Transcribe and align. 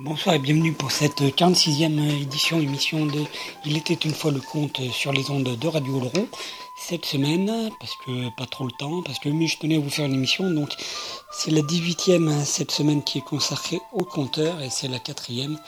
Bonsoir 0.00 0.36
et 0.36 0.38
bienvenue 0.38 0.72
pour 0.72 0.92
cette 0.92 1.22
46e 1.22 2.22
édition, 2.22 2.60
émission 2.60 3.04
de 3.04 3.24
Il 3.64 3.76
était 3.76 3.94
une 3.94 4.14
fois 4.14 4.30
le 4.30 4.40
compte 4.40 4.80
sur 4.92 5.12
les 5.12 5.28
ondes 5.28 5.56
de 5.58 5.66
Radio 5.66 5.98
Laurent. 5.98 6.28
Cette 6.76 7.04
semaine, 7.04 7.68
parce 7.80 7.96
que 8.06 8.28
pas 8.36 8.46
trop 8.46 8.64
le 8.64 8.70
temps, 8.78 9.02
parce 9.02 9.18
que 9.18 9.28
je 9.28 9.58
tenais 9.58 9.74
à 9.74 9.80
vous 9.80 9.90
faire 9.90 10.04
une 10.04 10.14
émission, 10.14 10.48
donc 10.52 10.68
c'est 11.32 11.50
la 11.50 11.62
18e 11.62 12.44
cette 12.44 12.70
semaine 12.70 13.02
qui 13.02 13.18
est 13.18 13.22
consacrée 13.22 13.80
au 13.92 14.04
compteur 14.04 14.62
et 14.62 14.70
c'est 14.70 14.86
la 14.86 15.00
quatrième 15.00 15.58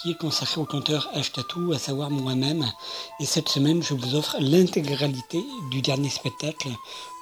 qui 0.00 0.12
est 0.12 0.18
consacrée 0.18 0.60
au 0.60 0.64
compteur 0.64 1.10
Ashtatou, 1.14 1.72
à 1.72 1.78
savoir 1.80 2.08
moi-même. 2.08 2.64
Et 3.18 3.26
cette 3.26 3.48
semaine, 3.48 3.82
je 3.82 3.94
vous 3.94 4.14
offre 4.14 4.36
l'intégralité 4.38 5.44
du 5.72 5.82
dernier 5.82 6.08
spectacle, 6.08 6.68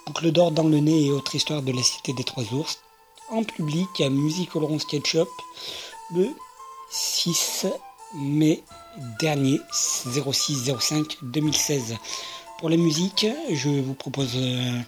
Boucle 0.06 0.30
d'or 0.30 0.50
dans 0.50 0.68
le 0.68 0.80
nez 0.80 1.06
et 1.06 1.10
autre 1.10 1.34
histoire 1.34 1.62
de 1.62 1.72
la 1.72 1.82
cité 1.82 2.12
des 2.12 2.24
trois 2.24 2.44
ours, 2.52 2.80
en 3.30 3.44
public 3.44 3.88
à 4.00 4.10
Musique 4.10 4.52
Laurent 4.52 4.78
Sketchup, 4.78 5.28
le 6.14 6.28
6 6.90 7.66
mai 8.14 8.62
dernier, 9.20 9.60
06-05 9.72 11.18
2016. 11.22 11.96
Pour 12.58 12.68
la 12.68 12.76
musique, 12.76 13.26
je 13.50 13.68
vous 13.68 13.94
propose 13.94 14.32
euh, 14.34 14.80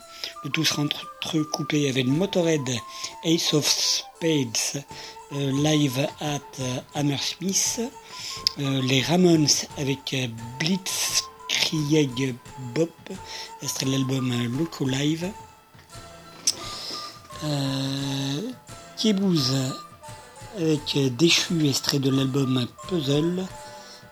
de 0.44 0.48
tous 0.50 0.70
recouper 1.24 1.88
avec 1.88 2.06
Motorhead 2.06 2.68
Ace 3.24 3.54
of 3.54 3.66
Spades 3.66 4.84
euh, 5.32 5.52
live 5.62 6.06
at 6.20 6.40
euh, 6.60 6.76
Hammersmith, 6.94 7.80
les 8.58 9.00
Ramones 9.00 9.46
avec 9.78 10.14
Blitzkrieg 10.58 12.34
Bop, 12.74 12.90
de 13.62 13.90
l'album 13.90 14.32
Loco 14.58 14.84
Live, 14.86 15.30
avec 20.56 20.98
Déchu, 21.16 21.68
extrait 21.68 21.98
de 21.98 22.10
l'album 22.10 22.66
Puzzle. 22.88 23.44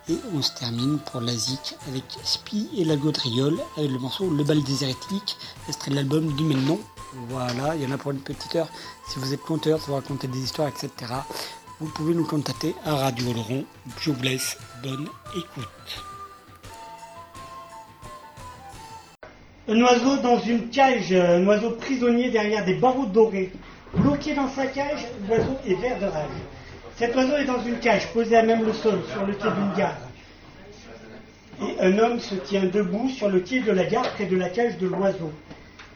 Et 0.08 0.16
on 0.34 0.42
se 0.42 0.52
termine 0.54 0.98
pour 0.98 1.20
la 1.20 1.32
ZIC 1.32 1.76
avec 1.88 2.04
Spi 2.24 2.68
et 2.76 2.84
la 2.84 2.96
Gaudriole 2.96 3.58
avec 3.76 3.90
le 3.90 3.98
morceau 3.98 4.28
Le 4.28 4.42
bal 4.42 4.62
des 4.62 4.82
hérétiques, 4.82 5.36
extrait 5.68 5.90
de 5.90 5.96
l'album 5.96 6.32
du 6.34 6.44
même 6.44 6.64
nom. 6.64 6.80
Voilà, 7.28 7.76
il 7.76 7.82
y 7.82 7.86
en 7.86 7.92
a 7.92 7.98
pour 7.98 8.10
une 8.10 8.20
petite 8.20 8.56
heure. 8.56 8.68
Si 9.08 9.18
vous 9.18 9.32
êtes 9.32 9.42
conteur, 9.42 9.80
si 9.80 9.88
vous 9.88 9.94
racontez 9.94 10.26
des 10.26 10.38
histoires, 10.38 10.68
etc., 10.68 10.90
vous 11.80 11.88
pouvez 11.88 12.14
nous 12.14 12.26
contacter 12.26 12.74
à 12.84 12.94
Radio 12.94 13.32
Laurent. 13.32 13.62
Je 14.00 14.10
vous. 14.10 14.16
Bonne 14.82 15.08
écoute. 15.36 16.04
Un 19.68 19.80
oiseau 19.82 20.16
dans 20.22 20.40
une 20.40 20.68
cage, 20.70 21.12
un 21.12 21.46
oiseau 21.46 21.70
prisonnier 21.72 22.30
derrière 22.30 22.64
des 22.64 22.74
barreaux 22.74 23.06
dorés. 23.06 23.52
Bloqué 23.94 24.34
dans 24.34 24.48
sa 24.48 24.66
cage, 24.66 25.06
l'oiseau 25.28 25.58
est 25.66 25.74
vert 25.74 25.98
de 25.98 26.06
rage. 26.06 26.30
Cet 26.96 27.14
oiseau 27.16 27.36
est 27.36 27.44
dans 27.44 27.62
une 27.62 27.78
cage, 27.78 28.08
posée 28.12 28.36
à 28.36 28.42
même 28.42 28.64
le 28.64 28.72
sol, 28.72 29.00
sur 29.12 29.26
le 29.26 29.32
quai 29.32 29.48
d'une 29.50 29.72
gare. 29.76 29.96
Et 31.62 31.80
un 31.80 31.98
homme 31.98 32.20
se 32.20 32.36
tient 32.36 32.64
debout 32.66 33.08
sur 33.08 33.28
le 33.28 33.40
quai 33.40 33.60
de 33.60 33.72
la 33.72 33.84
gare, 33.84 34.08
près 34.14 34.26
de 34.26 34.36
la 34.36 34.48
cage 34.48 34.78
de 34.78 34.86
l'oiseau. 34.86 35.32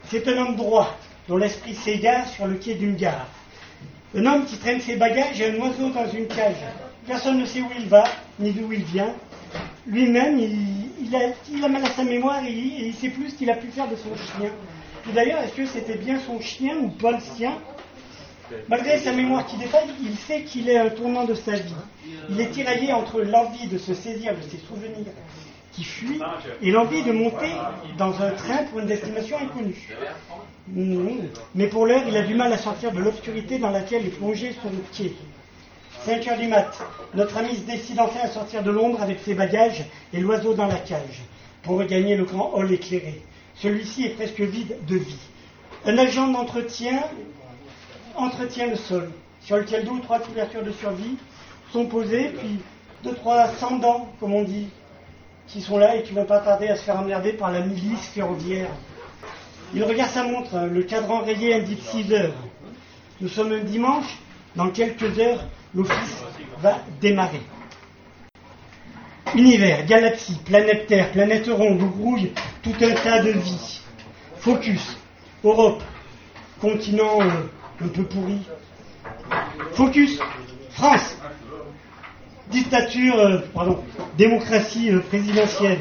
C'est 0.09 0.27
un 0.29 0.39
homme 0.39 0.57
droit, 0.57 0.97
dont 1.29 1.37
l'esprit 1.37 1.75
s'égare 1.75 2.27
sur 2.29 2.47
le 2.47 2.57
quai 2.57 2.75
d'une 2.75 2.97
gare. 2.97 3.29
Un 4.17 4.27
homme 4.27 4.45
qui 4.45 4.57
traîne 4.57 4.81
ses 4.81 4.97
bagages 4.97 5.41
et 5.41 5.51
un 5.51 5.61
oiseau 5.61 5.91
dans 5.91 6.09
une 6.09 6.27
cage. 6.27 6.57
Personne 7.07 7.39
ne 7.39 7.47
sait 7.47 7.61
où 7.61 7.69
il 7.79 7.87
va, 7.89 8.05
ni 8.41 8.51
d'où 8.51 8.73
il 8.73 8.83
vient. 8.85 9.15
Lui-même, 9.87 10.39
il, 10.39 11.15
a, 11.15 11.69
mal 11.69 11.85
à 11.85 11.91
sa 11.91 12.03
mémoire 12.03 12.45
et 12.45 12.51
il, 12.51 12.89
ne 12.89 12.93
sait 12.93 13.11
plus 13.11 13.31
ce 13.31 13.35
qu'il 13.37 13.51
a 13.51 13.55
pu 13.55 13.69
faire 13.69 13.89
de 13.89 13.97
son 13.97 14.15
chien. 14.17 14.51
Et 15.09 15.13
d'ailleurs, 15.13 15.41
est-ce 15.43 15.53
que 15.53 15.67
c'était 15.67 15.99
bien 15.99 16.19
son 16.27 16.41
chien 16.41 16.77
ou 16.79 16.89
pas 16.89 17.13
le 17.13 17.21
sien 17.21 17.53
Malgré 18.69 18.99
sa 18.99 19.13
mémoire 19.13 19.47
qui 19.47 19.57
défaille, 19.57 19.89
il 20.03 20.17
sait 20.17 20.43
qu'il 20.43 20.69
est 20.69 20.79
un 20.79 20.91
tournant 20.91 21.25
de 21.25 21.35
sa 21.35 21.53
vie. 21.53 21.75
Il 22.31 22.41
est 22.41 22.51
tiraillé 22.51 22.93
entre 22.93 23.21
l'envie 23.21 23.69
de 23.69 23.79
se 23.79 23.95
saisir 23.95 24.35
de 24.37 24.43
ses 24.43 24.59
souvenirs 24.59 25.13
qui 25.73 25.85
fuit 25.85 26.21
et 26.63 26.71
l'envie 26.71 27.03
de 27.03 27.13
monter 27.13 27.51
dans 27.99 28.23
un 28.23 28.31
train 28.31 28.63
pour 28.71 28.79
une 28.79 28.87
destination 28.87 29.37
inconnue. 29.39 29.89
Mais 31.55 31.67
pour 31.67 31.87
l'heure, 31.87 32.03
il 32.07 32.17
a 32.17 32.23
du 32.23 32.35
mal 32.35 32.53
à 32.53 32.59
sortir 32.59 32.93
de 32.93 33.01
l'obscurité 33.01 33.59
dans 33.59 33.71
laquelle 33.71 34.07
est 34.07 34.17
plongé 34.17 34.55
son 34.63 34.71
pied. 34.93 35.15
5 36.05 36.29
heures 36.29 36.39
du 36.39 36.49
mat, 36.49 36.79
notre 37.15 37.39
ami 37.39 37.57
se 37.57 37.63
décide 37.63 37.99
enfin 37.99 38.21
à 38.23 38.29
sortir 38.29 38.63
de 38.63 38.71
l'ombre 38.71 39.03
avec 39.03 39.21
ses 39.21 39.35
bagages 39.35 39.85
et 40.13 40.21
l'oiseau 40.21 40.55
dans 40.55 40.67
la 40.67 40.77
cage 40.77 41.23
pour 41.63 41.79
regagner 41.79 42.15
le 42.17 42.25
grand 42.25 42.53
hall 42.55 42.71
éclairé. 42.71 43.23
Celui-ci 43.57 44.05
est 44.05 44.11
presque 44.11 44.41
vide 44.41 44.77
de 44.87 44.97
vie. 44.97 45.19
Un 45.87 45.97
agent 45.99 46.29
d'entretien 46.29 47.01
entretient 48.17 48.67
le 48.67 48.77
sol, 48.77 49.11
sur 49.41 49.57
lequel 49.57 49.85
deux 49.85 49.91
ou 49.93 50.01
trois 50.01 50.19
couvertures 50.21 50.63
de 50.65 50.73
survie 50.73 51.17
sont 51.73 51.87
posées, 51.87 52.31
puis 52.39 52.61
deux, 53.03 53.15
trois 53.15 53.49
sans-dents, 53.49 54.09
comme 54.21 54.33
on 54.35 54.45
dit, 54.45 54.69
qui 55.47 55.61
sont 55.61 55.77
là 55.79 55.97
et 55.97 56.03
qui 56.03 56.13
vont 56.13 56.25
pas 56.25 56.41
tarder 56.41 56.69
à 56.69 56.77
se 56.77 56.83
faire 56.83 56.99
emmerder 56.99 57.33
par 57.35 57.51
la 57.53 57.61
milice 57.61 58.07
ferroviaire. 58.09 58.71
Il 59.75 59.83
regarde 59.85 60.11
sa 60.11 60.23
montre, 60.23 60.57
le 60.71 60.83
cadran 60.83 61.21
rayé 61.23 61.55
indique 61.55 61.83
6 61.83 62.13
heures. 62.13 62.35
Nous 63.21 63.29
sommes 63.29 63.53
un 63.53 63.61
dimanche, 63.65 64.19
dans 64.57 64.71
quelques 64.71 65.19
heures, 65.19 65.45
l'office 65.75 66.23
va 66.61 66.79
démarrer. 67.01 67.41
Univers, 69.35 69.85
galaxie, 69.87 70.39
planète 70.45 70.87
Terre, 70.87 71.11
planète 71.11 71.49
ronde, 71.49 71.83
où 71.83 71.89
grouille 71.89 72.33
tout 72.63 72.75
un 72.81 72.95
tas 72.95 73.21
de 73.23 73.31
vie. 73.33 73.81
Focus, 74.39 74.97
Europe, 75.43 75.83
continent 76.61 77.19
un 77.81 77.89
peu 77.89 78.05
pourri. 78.05 78.39
Focus, 79.73 80.19
France, 80.71 81.17
dictature, 82.51 83.19
euh, 83.19 83.39
pardon, 83.53 83.83
démocratie 84.17 84.91
euh, 84.91 85.01
présidentielle. 85.01 85.81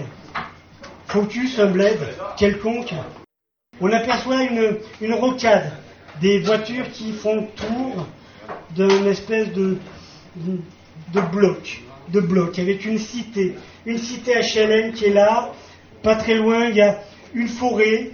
Focus, 1.07 1.59
un 1.59 1.67
bled 1.67 1.99
quelconque. 2.37 2.93
On 3.81 3.91
aperçoit 3.91 4.43
une, 4.43 4.77
une 5.01 5.13
rocade, 5.13 5.71
des 6.21 6.39
voitures 6.39 6.89
qui 6.91 7.11
font 7.11 7.35
le 7.35 7.47
tour 7.47 8.07
d'une 8.75 9.07
espèce 9.07 9.51
de, 9.51 9.77
de 10.35 11.21
bloc, 11.21 11.81
de 12.09 12.19
bloc, 12.19 12.59
avec 12.59 12.85
une 12.85 12.97
cité, 12.97 13.55
une 13.85 13.97
cité 13.97 14.33
HLM 14.35 14.93
qui 14.93 15.05
est 15.05 15.13
là, 15.13 15.51
pas 16.01 16.15
très 16.15 16.35
loin, 16.35 16.65
il 16.65 16.75
y 16.75 16.81
a 16.81 16.99
une 17.33 17.47
forêt, 17.47 18.11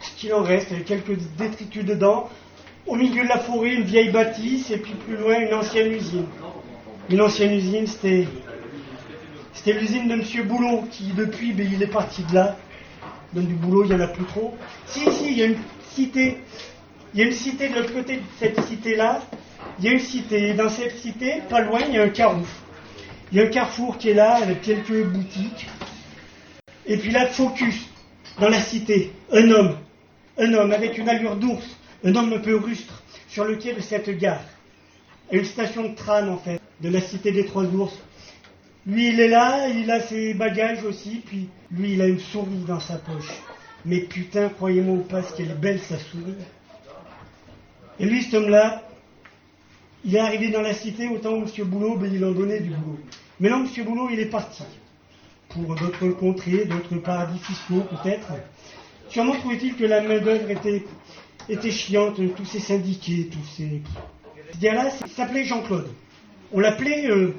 ce 0.00 0.10
qu'il 0.16 0.34
en 0.34 0.42
reste, 0.42 0.72
avec 0.72 0.86
quelques 0.86 1.18
détritus 1.36 1.84
dedans, 1.84 2.28
au 2.86 2.96
milieu 2.96 3.22
de 3.22 3.28
la 3.28 3.38
forêt, 3.38 3.74
une 3.74 3.84
vieille 3.84 4.10
bâtisse, 4.10 4.70
et 4.70 4.78
puis 4.78 4.94
plus 4.94 5.16
loin, 5.16 5.38
une 5.38 5.54
ancienne 5.54 5.92
usine. 5.92 6.26
Une 7.10 7.20
ancienne 7.20 7.52
usine, 7.52 7.86
c'était, 7.86 8.26
c'était 9.52 9.78
l'usine 9.78 10.08
de 10.08 10.14
M. 10.14 10.46
Boulot, 10.46 10.84
qui 10.90 11.04
depuis, 11.16 11.52
ben, 11.52 11.68
il 11.70 11.82
est 11.82 11.86
parti 11.86 12.22
de 12.24 12.34
là. 12.34 12.56
Donne 13.32 13.46
du 13.46 13.54
boulot, 13.54 13.84
il 13.84 13.90
n'y 13.90 13.94
en 13.94 14.04
a 14.04 14.08
plus 14.08 14.24
trop. 14.24 14.54
Si, 14.86 15.00
si, 15.10 15.30
il 15.30 15.38
y 15.38 15.42
a 15.42 15.46
une 15.46 15.58
cité. 15.94 16.38
Il 17.14 17.20
y 17.20 17.22
a 17.22 17.26
une 17.26 17.32
cité 17.32 17.68
de 17.68 17.74
l'autre 17.74 17.92
côté 17.92 18.16
de 18.16 18.22
cette 18.38 18.60
cité-là. 18.64 19.22
Il 19.78 19.84
y 19.84 19.88
a 19.88 19.92
une 19.92 20.00
cité. 20.00 20.48
Et 20.48 20.54
dans 20.54 20.68
cette 20.68 20.96
cité, 20.98 21.42
pas 21.48 21.60
loin, 21.60 21.80
il 21.88 21.94
y 21.94 21.98
a 21.98 22.02
un 22.02 22.08
carrefour. 22.08 22.46
Il 23.30 23.38
y 23.38 23.40
a 23.40 23.44
un 23.44 23.48
carrefour 23.48 23.96
qui 23.96 24.10
est 24.10 24.14
là, 24.14 24.34
avec 24.34 24.60
quelques 24.60 25.04
boutiques. 25.04 25.66
Et 26.86 26.98
puis 26.98 27.10
là, 27.10 27.26
focus, 27.26 27.86
dans 28.38 28.48
la 28.48 28.60
cité, 28.60 29.12
un 29.32 29.50
homme. 29.50 29.76
Un 30.38 30.52
homme 30.54 30.72
avec 30.72 30.98
une 30.98 31.08
allure 31.08 31.36
d'ours 31.36 31.76
un 32.04 32.14
homme 32.14 32.32
un 32.32 32.38
peu 32.38 32.56
rustre, 32.56 33.02
sur 33.28 33.44
le 33.44 33.56
quai 33.56 33.74
de 33.74 33.80
cette 33.80 34.10
gare, 34.18 34.44
à 35.30 35.36
une 35.36 35.44
station 35.44 35.88
de 35.88 35.94
tram 35.94 36.28
en 36.28 36.38
fait, 36.38 36.60
de 36.80 36.88
la 36.88 37.00
cité 37.00 37.32
des 37.32 37.46
Trois 37.46 37.64
Ours. 37.64 37.94
Lui, 38.86 39.08
il 39.08 39.20
est 39.20 39.28
là, 39.28 39.68
il 39.68 39.90
a 39.90 40.00
ses 40.00 40.34
bagages 40.34 40.82
aussi, 40.84 41.22
puis 41.24 41.48
lui, 41.70 41.92
il 41.92 42.02
a 42.02 42.08
une 42.08 42.18
souris 42.18 42.64
dans 42.66 42.80
sa 42.80 42.96
poche. 42.96 43.30
Mais 43.84 44.00
putain, 44.00 44.48
croyez-moi 44.48 44.96
ou 44.96 45.02
pas, 45.02 45.22
ce 45.22 45.36
qu'elle 45.36 45.50
est 45.50 45.54
belle 45.54 45.80
sa 45.80 45.98
souris. 45.98 46.34
Et 48.00 48.06
lui, 48.06 48.22
cet 48.22 48.34
homme-là, 48.34 48.82
il 50.04 50.16
est 50.16 50.20
arrivé 50.20 50.50
dans 50.50 50.62
la 50.62 50.74
cité 50.74 51.06
autant 51.08 51.34
où 51.34 51.42
M. 51.42 51.64
Boulot, 51.64 51.96
ben, 51.96 52.12
il 52.12 52.24
en 52.24 52.32
donnait 52.32 52.60
du 52.60 52.70
boulot. 52.70 52.98
Mais 53.38 53.48
là, 53.48 53.56
M. 53.56 53.84
Boulot, 53.84 54.08
il 54.10 54.18
est 54.18 54.26
parti. 54.26 54.64
Pour 55.48 55.74
d'autres 55.76 56.08
contrées, 56.08 56.64
d'autres 56.64 56.96
paradis 56.96 57.38
fiscaux 57.38 57.82
peut-être. 57.82 58.32
Sûrement 59.08 59.34
trouvait-il 59.34 59.76
que 59.76 59.84
la 59.84 60.00
main-d'œuvre 60.00 60.50
était 60.50 60.82
était 61.48 61.70
chiante, 61.70 62.20
tous 62.36 62.44
ces 62.44 62.60
syndiqués, 62.60 63.28
tous 63.30 63.44
ces. 63.56 63.82
Ce 64.52 64.58
gars-là 64.58 64.90
s'appelait 65.14 65.44
Jean-Claude. 65.44 65.88
On 66.52 66.60
l'appelait 66.60 67.08
euh, 67.10 67.34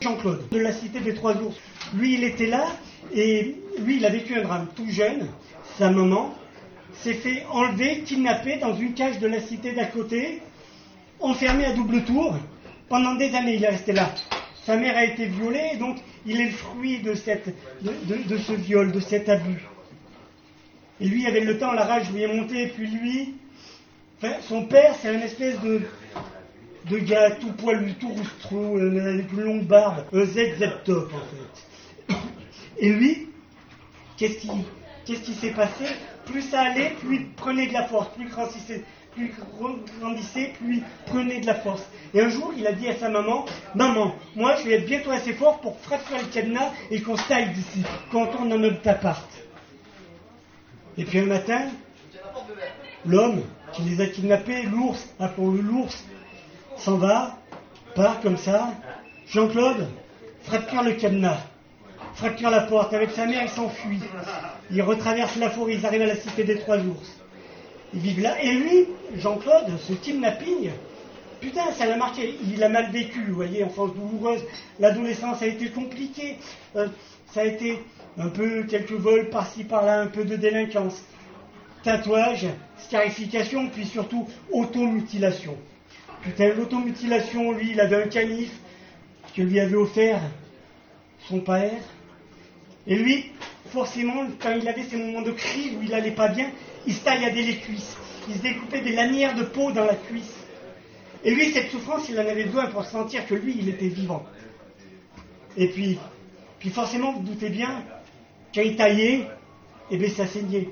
Jean-Claude, 0.00 0.48
de 0.50 0.58
la 0.58 0.72
cité 0.72 1.00
des 1.00 1.14
Trois 1.14 1.34
Ours. 1.36 1.56
Lui, 1.94 2.14
il 2.14 2.24
était 2.24 2.46
là, 2.46 2.66
et 3.14 3.56
lui, 3.78 3.96
il 3.96 4.04
a 4.04 4.10
vécu 4.10 4.34
un 4.36 4.42
drame. 4.42 4.68
Tout 4.76 4.88
jeune, 4.90 5.28
sa 5.78 5.90
maman 5.90 6.34
s'est 6.94 7.14
fait 7.14 7.44
enlever, 7.50 8.02
kidnapper 8.02 8.58
dans 8.58 8.76
une 8.76 8.94
cage 8.94 9.18
de 9.18 9.26
la 9.26 9.40
cité 9.40 9.72
d'à 9.72 9.86
côté, 9.86 10.42
enfermé 11.20 11.64
à 11.64 11.72
double 11.72 12.04
tour. 12.04 12.36
Pendant 12.88 13.14
des 13.14 13.34
années, 13.34 13.54
il 13.54 13.64
est 13.64 13.70
resté 13.70 13.92
là. 13.92 14.10
Sa 14.64 14.76
mère 14.76 14.96
a 14.96 15.04
été 15.04 15.26
violée, 15.26 15.70
et 15.74 15.76
donc 15.78 15.96
il 16.26 16.40
est 16.40 16.46
le 16.46 16.50
fruit 16.50 17.00
de, 17.00 17.14
ce 17.14 18.52
viol, 18.52 18.92
de 18.92 19.00
cet 19.00 19.28
abus. 19.28 19.64
Et 21.02 21.08
lui 21.08 21.26
avait 21.26 21.40
le 21.40 21.58
temps, 21.58 21.72
la 21.72 21.84
rage 21.84 22.12
lui 22.12 22.22
est 22.22 22.32
montée, 22.32 22.68
puis 22.68 22.86
lui, 22.86 23.34
son 24.42 24.66
père, 24.66 24.94
c'est 25.02 25.08
un 25.08 25.20
espèce 25.20 25.56
de, 25.60 26.98
gars 27.00 27.32
tout 27.32 27.50
poilu, 27.54 27.94
tout 27.94 28.10
roustro, 28.10 28.78
euh, 28.78 29.14
avec 29.14 29.32
une 29.32 29.40
longue 29.40 29.64
barbe, 29.64 30.04
un 30.12 30.24
ZZ 30.24 30.62
top 30.84 31.12
en 31.12 32.14
fait. 32.14 32.16
Et 32.78 32.90
lui, 32.90 33.30
qu'est-ce 34.16 34.46
qui, 34.46 35.34
s'est 35.34 35.50
passé? 35.50 35.86
Plus 36.24 36.42
ça 36.42 36.60
allait, 36.60 36.90
plus 37.00 37.16
il 37.16 37.30
prenait 37.30 37.66
de 37.66 37.72
la 37.72 37.82
force, 37.82 38.14
plus 38.14 38.26
il 38.26 38.30
grandissait, 38.30 38.84
plus 39.16 39.34
grandissait, 39.98 40.52
plus 40.60 40.76
il 40.76 40.82
prenait 41.06 41.40
de 41.40 41.46
la 41.46 41.56
force. 41.56 41.82
Et 42.14 42.20
un 42.20 42.28
jour, 42.28 42.54
il 42.56 42.64
a 42.64 42.72
dit 42.72 42.88
à 42.88 42.94
sa 42.94 43.08
maman, 43.08 43.44
maman, 43.74 44.14
moi 44.36 44.54
je 44.54 44.68
vais 44.68 44.74
être 44.74 44.86
bientôt 44.86 45.10
assez 45.10 45.32
fort 45.32 45.60
pour 45.60 45.80
frapper 45.80 46.18
le 46.20 46.32
cadenas 46.32 46.70
et 46.92 47.02
qu'on 47.02 47.16
se 47.16 47.26
taille 47.26 47.52
d'ici, 47.52 47.82
quand 48.12 48.30
on 48.38 48.52
en 48.52 48.58
notre 48.58 48.88
appart. 48.88 49.31
Et 50.98 51.04
puis 51.04 51.18
un 51.20 51.26
matin, 51.26 51.68
l'homme 53.06 53.42
qui 53.72 53.82
les 53.82 54.00
a 54.00 54.06
kidnappés, 54.06 54.62
l'ours, 54.64 55.08
l'ours, 55.38 56.04
s'en 56.76 56.96
va, 56.96 57.38
part 57.94 58.20
comme 58.20 58.36
ça. 58.36 58.70
Jean-Claude 59.28 59.88
fracture 60.42 60.82
le 60.82 60.92
cadenas, 60.92 61.40
fracture 62.14 62.50
la 62.50 62.62
porte. 62.62 62.92
Avec 62.92 63.10
sa 63.12 63.26
mère, 63.26 63.42
il 63.42 63.48
s'enfuit. 63.48 64.00
Il 64.70 64.82
retraverse 64.82 65.36
la 65.36 65.50
forêt, 65.50 65.74
ils 65.74 65.86
arrivent 65.86 66.02
à 66.02 66.06
la 66.06 66.16
cité 66.16 66.44
des 66.44 66.58
trois 66.58 66.78
ours. 66.78 67.18
Ils 67.94 68.00
vivent 68.00 68.20
là. 68.20 68.42
Et 68.42 68.52
lui, 68.52 68.88
Jean-Claude, 69.16 69.78
ce 69.86 69.92
kidnapping, 69.94 70.70
putain, 71.42 71.72
ça 71.72 71.84
l'a 71.84 71.96
marqué. 71.96 72.36
Il 72.50 72.62
a 72.62 72.68
mal 72.68 72.90
vécu, 72.90 73.24
vous 73.28 73.34
voyez, 73.34 73.64
enfance 73.64 73.90
douloureuse. 73.94 74.42
L'adolescence 74.80 75.42
a 75.42 75.46
été 75.46 75.68
compliquée. 75.68 76.38
Euh, 76.76 76.88
ça 77.34 77.42
a 77.42 77.44
été 77.44 77.78
un 78.16 78.28
peu 78.28 78.62
quelques 78.62 78.92
vols 78.92 79.28
par-ci 79.28 79.64
par-là, 79.64 80.00
un 80.00 80.06
peu 80.06 80.24
de 80.24 80.36
délinquance, 80.36 81.02
tatouage, 81.82 82.46
scarification, 82.78 83.68
puis 83.68 83.84
surtout 83.84 84.28
automutilation. 84.52 85.56
Putain, 86.22 86.54
l'automutilation, 86.54 87.52
lui, 87.52 87.72
il 87.72 87.80
avait 87.80 88.04
un 88.04 88.08
canif 88.08 88.52
que 89.34 89.42
lui 89.42 89.58
avait 89.58 89.76
offert 89.76 90.20
son 91.28 91.40
père. 91.40 91.80
Et 92.86 92.96
lui, 92.96 93.30
forcément, 93.70 94.26
quand 94.40 94.52
il 94.52 94.68
avait 94.68 94.84
ces 94.84 94.96
moments 94.96 95.22
de 95.22 95.32
crise 95.32 95.72
où 95.78 95.82
il 95.82 95.90
n'allait 95.90 96.10
pas 96.12 96.28
bien, 96.28 96.50
il 96.86 96.94
se 96.94 97.02
tailladait 97.02 97.42
les 97.42 97.56
cuisses. 97.56 97.96
Il 98.28 98.34
se 98.36 98.42
découpait 98.42 98.82
des 98.82 98.92
lanières 98.92 99.34
de 99.34 99.42
peau 99.42 99.72
dans 99.72 99.84
la 99.84 99.94
cuisse. 99.94 100.41
Et 101.24 101.30
lui, 101.34 101.52
cette 101.52 101.70
souffrance, 101.70 102.08
il 102.08 102.18
en 102.18 102.26
avait 102.26 102.44
besoin 102.44 102.66
pour 102.66 102.84
sentir 102.84 103.26
que 103.26 103.34
lui, 103.34 103.56
il 103.58 103.68
était 103.68 103.88
vivant. 103.88 104.24
Et 105.56 105.68
puis, 105.68 105.98
forcément, 106.70 107.12
vous 107.12 107.22
doutez 107.22 107.48
bien, 107.48 107.84
quand 108.54 108.62
il 108.62 108.76
taillait, 108.76 109.26
eh 109.90 109.96
bien 109.96 110.08
ça 110.10 110.26
saignait. 110.26 110.68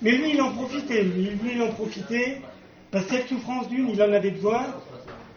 Mais 0.00 0.12
lui, 0.12 0.32
il 0.32 0.42
en 0.42 0.52
profitait, 0.52 1.02
lui, 1.02 1.52
il 1.54 1.62
en 1.62 1.72
profitait, 1.72 2.40
parce 2.90 3.06
que 3.06 3.16
cette 3.16 3.28
souffrance 3.28 3.68
d'une, 3.68 3.88
il 3.88 4.02
en 4.02 4.12
avait 4.12 4.30
besoin, 4.30 4.66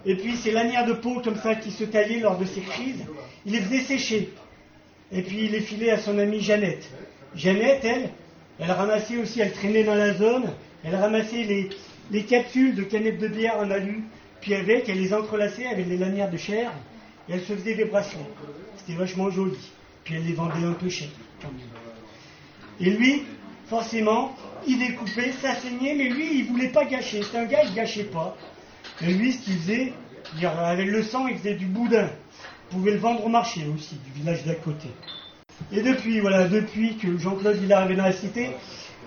et 0.06 0.16
puis 0.16 0.36
ces 0.38 0.52
lanières 0.52 0.86
de 0.86 0.94
peau 0.94 1.22
comme 1.22 1.38
ça 1.38 1.56
qui 1.56 1.72
se 1.72 1.84
taillaient 1.84 2.20
lors 2.20 2.38
de 2.38 2.46
ces 2.46 2.62
crises, 2.62 3.06
il 3.46 3.54
les 3.54 3.62
faisait 3.62 3.82
sécher. 3.82 4.30
Et 5.12 5.22
puis 5.22 5.46
il 5.46 5.52
les 5.52 5.62
filait 5.62 5.92
à 5.92 6.00
son 6.00 6.18
amie 6.18 6.42
Jeannette. 6.42 6.90
Jeannette, 7.36 7.84
elle, 7.84 8.10
elle 8.60 8.72
ramassait 8.72 9.18
aussi, 9.18 9.42
elle 9.42 9.52
traînait 9.52 9.84
dans 9.84 9.96
la 9.96 10.14
zone, 10.14 10.52
elle 10.84 10.96
ramassait 10.96 11.44
les, 11.44 11.70
les 12.12 12.24
capsules 12.24 12.76
de 12.76 12.84
canettes 12.84 13.20
de 13.20 13.28
bière 13.28 13.58
en 13.58 13.70
alu, 13.70 14.04
puis 14.46 14.54
avec, 14.54 14.88
elle 14.88 15.00
les 15.00 15.12
entrelaçait 15.12 15.66
avec 15.66 15.88
les 15.88 15.98
lanières 15.98 16.30
de 16.30 16.38
chair, 16.38 16.72
et 17.28 17.34
elle 17.34 17.42
se 17.42 17.56
faisait 17.56 17.74
des 17.74 17.86
bracelets. 17.86 18.20
C'était 18.78 18.94
vachement 18.94 19.32
joli. 19.32 19.58
Puis 20.04 20.14
elle 20.14 20.24
les 20.24 20.34
vendait 20.34 20.64
un 20.64 20.74
peu 20.74 20.88
cher. 20.88 21.08
Et 22.80 22.92
lui, 22.92 23.24
forcément, 23.66 24.36
il 24.68 24.78
découpait, 24.78 25.32
ça 25.42 25.56
saignait, 25.56 25.96
mais 25.96 26.10
lui, 26.10 26.42
il 26.42 26.46
voulait 26.46 26.70
pas 26.70 26.86
gâcher. 26.86 27.24
C'est 27.24 27.40
un 27.40 27.46
gars, 27.46 27.64
il 27.64 27.74
gâchait 27.74 28.04
pas. 28.04 28.38
Et 29.02 29.14
lui, 29.14 29.34
ce 29.34 29.46
qu'il 29.46 29.58
faisait, 29.58 29.94
avec 30.44 30.90
le 30.90 31.02
sang, 31.02 31.26
il 31.26 31.40
faisait 31.40 31.56
du 31.56 31.66
boudin. 31.66 32.08
Il 32.70 32.78
pouvait 32.78 32.92
le 32.92 33.00
vendre 33.00 33.26
au 33.26 33.30
marché 33.30 33.66
aussi, 33.74 33.96
du 34.06 34.12
village 34.12 34.44
d'à 34.44 34.54
côté. 34.54 34.90
Et 35.72 35.82
depuis, 35.82 36.20
voilà, 36.20 36.48
depuis 36.48 36.98
que 36.98 37.18
Jean-Claude 37.18 37.58
il 37.64 37.72
est 37.72 37.74
arrivé 37.74 37.96
dans 37.96 38.04
la 38.04 38.12
cité, 38.12 38.52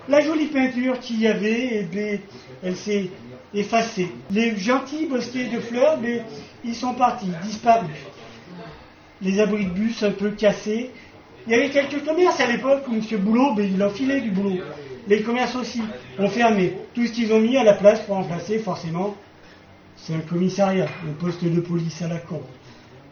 la 0.08 0.20
jolie 0.20 0.46
peinture 0.46 0.98
qu'il 0.98 1.20
y 1.20 1.28
avait, 1.28 1.86
eh 1.94 2.20
elle 2.64 2.76
s'est 2.76 3.10
effacée. 3.54 4.08
Les 4.30 4.56
gentils 4.56 5.06
bosquets 5.06 5.48
de 5.48 5.60
fleurs, 5.60 5.98
mais 6.00 6.22
ils 6.64 6.74
sont 6.74 6.94
partis, 6.94 7.30
disparus. 7.42 7.88
Les 9.22 9.40
abris 9.40 9.66
de 9.66 9.70
bus 9.70 10.02
un 10.02 10.12
peu 10.12 10.30
cassés. 10.30 10.90
Il 11.46 11.52
y 11.52 11.54
avait 11.54 11.70
quelques 11.70 12.04
commerces 12.04 12.40
à 12.40 12.46
l'époque 12.46 12.84
où 12.88 12.94
M. 12.94 13.02
Boulot, 13.20 13.54
ben, 13.54 13.68
il 13.72 13.82
enfilait 13.82 14.20
du 14.20 14.30
boulot. 14.30 14.58
Les 15.08 15.22
commerces 15.22 15.56
aussi 15.56 15.80
ont 16.18 16.28
fermé. 16.28 16.74
Tout 16.94 17.06
ce 17.06 17.12
qu'ils 17.12 17.32
ont 17.32 17.40
mis 17.40 17.56
à 17.56 17.64
la 17.64 17.72
place 17.72 18.00
pour 18.00 18.16
remplacer, 18.16 18.58
forcément, 18.58 19.16
c'est 19.96 20.14
un 20.14 20.20
commissariat, 20.20 20.86
un 21.08 21.12
poste 21.12 21.44
de 21.44 21.60
police 21.60 22.02
à 22.02 22.08
la 22.08 22.18
con. 22.18 22.42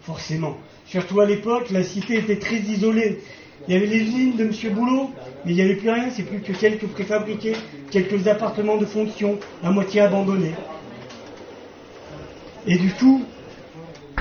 Forcément. 0.03 0.59
Surtout 0.85 1.21
à 1.21 1.27
l'époque, 1.27 1.71
la 1.71 1.83
cité 1.83 2.19
était 2.19 2.39
très 2.39 2.59
isolée. 2.59 3.23
Il 3.67 3.75
y 3.75 3.77
avait 3.77 3.87
les 3.87 4.01
usines 4.01 4.37
de 4.37 4.45
M. 4.45 4.75
Boulot, 4.75 5.11
mais 5.45 5.53
il 5.53 5.57
n'y 5.57 5.63
avait 5.63 5.77
plus 5.77 5.91
rien, 5.91 6.09
c'est 6.11 6.23
plus 6.23 6.41
que 6.41 6.53
quelques 6.53 6.87
préfabriqués, 6.87 7.55
quelques 7.91 8.29
appartements 8.29 8.77
de 8.77 8.87
fonction, 8.87 9.39
à 9.65 9.71
moitié 9.71 10.03
abandonnés. 10.03 10.55
Et 12.67 12.77
du 12.77 12.93
coup, 12.93 13.23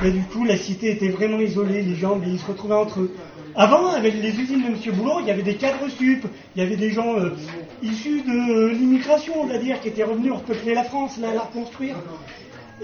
et 0.04 0.12
du 0.12 0.24
coup, 0.24 0.44
la 0.44 0.58
cité 0.58 0.92
était 0.92 1.10
vraiment 1.10 1.40
isolée, 1.40 1.82
les 1.82 1.96
gens, 1.96 2.20
ils 2.26 2.40
se 2.40 2.46
retrouvaient 2.46 2.76
entre 2.76 3.02
eux. 3.02 3.16
Avant, 3.56 3.88
avec 3.88 4.14
les 4.22 4.38
usines 4.38 4.62
de 4.62 4.68
M. 4.68 4.96
Boulot, 4.96 5.20
il 5.22 5.28
y 5.28 5.32
avait 5.32 5.42
des 5.42 5.56
cadres 5.56 5.88
sup, 5.90 6.26
il 6.56 6.62
y 6.62 6.66
avait 6.66 6.76
des 6.76 6.92
gens 6.92 7.18
euh, 7.18 7.30
issus 7.82 8.22
de 8.22 8.68
l'immigration, 8.70 9.34
on 9.42 9.46
va 9.46 9.58
dire, 9.58 9.80
qui 9.80 9.88
étaient 9.88 10.04
revenus 10.04 10.34
repeupler 10.34 10.74
la 10.74 10.84
France, 10.84 11.18
là, 11.18 11.34
la 11.34 11.42
reconstruire. 11.42 11.96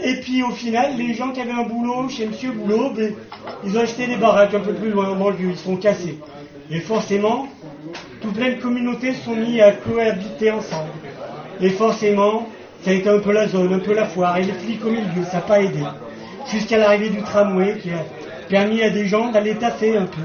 Et 0.03 0.15
puis 0.21 0.43
au 0.43 0.51
final, 0.51 0.95
les 0.98 1.13
gens 1.13 1.31
qui 1.31 1.41
avaient 1.41 1.51
un 1.51 1.63
boulot 1.63 2.07
chez 2.10 2.24
M. 2.24 2.31
Boulot, 2.55 2.91
ben, 2.91 3.13
ils 3.65 3.77
ont 3.77 3.81
acheté 3.81 4.07
des 4.07 4.15
baraques 4.15 4.53
un 4.53 4.60
peu 4.60 4.74
plus 4.74 4.89
loin 4.89 5.10
en 5.10 5.15
banlieue, 5.15 5.50
ils 5.51 5.57
sont 5.57 5.75
cassés. 5.75 6.17
Et 6.69 6.79
forcément, 6.79 7.48
tout 8.21 8.31
plein 8.31 8.51
de 8.51 8.62
communautés 8.62 9.13
sont 9.13 9.36
mis 9.36 9.60
à 9.60 9.71
cohabiter 9.71 10.51
ensemble. 10.51 10.91
Et 11.60 11.69
forcément, 11.69 12.48
ça 12.83 12.91
a 12.91 12.93
été 12.93 13.10
un 13.10 13.19
peu 13.19 13.31
la 13.31 13.48
zone, 13.48 13.74
un 13.74 13.79
peu 13.79 13.93
la 13.93 14.05
foire, 14.05 14.38
et 14.38 14.43
les 14.43 14.53
flics 14.53 14.83
au 14.86 14.89
milieu, 14.89 15.24
ça 15.29 15.38
n'a 15.38 15.41
pas 15.41 15.62
aidé. 15.62 15.83
Jusqu'à 16.50 16.77
l'arrivée 16.77 17.10
du 17.10 17.21
tramway 17.21 17.77
qui 17.77 17.91
a 17.91 18.03
permis 18.50 18.81
à 18.81 18.89
des 18.89 19.07
gens 19.07 19.31
d'aller 19.31 19.55
taffer 19.55 19.98
un 19.98 20.05
peu. 20.05 20.21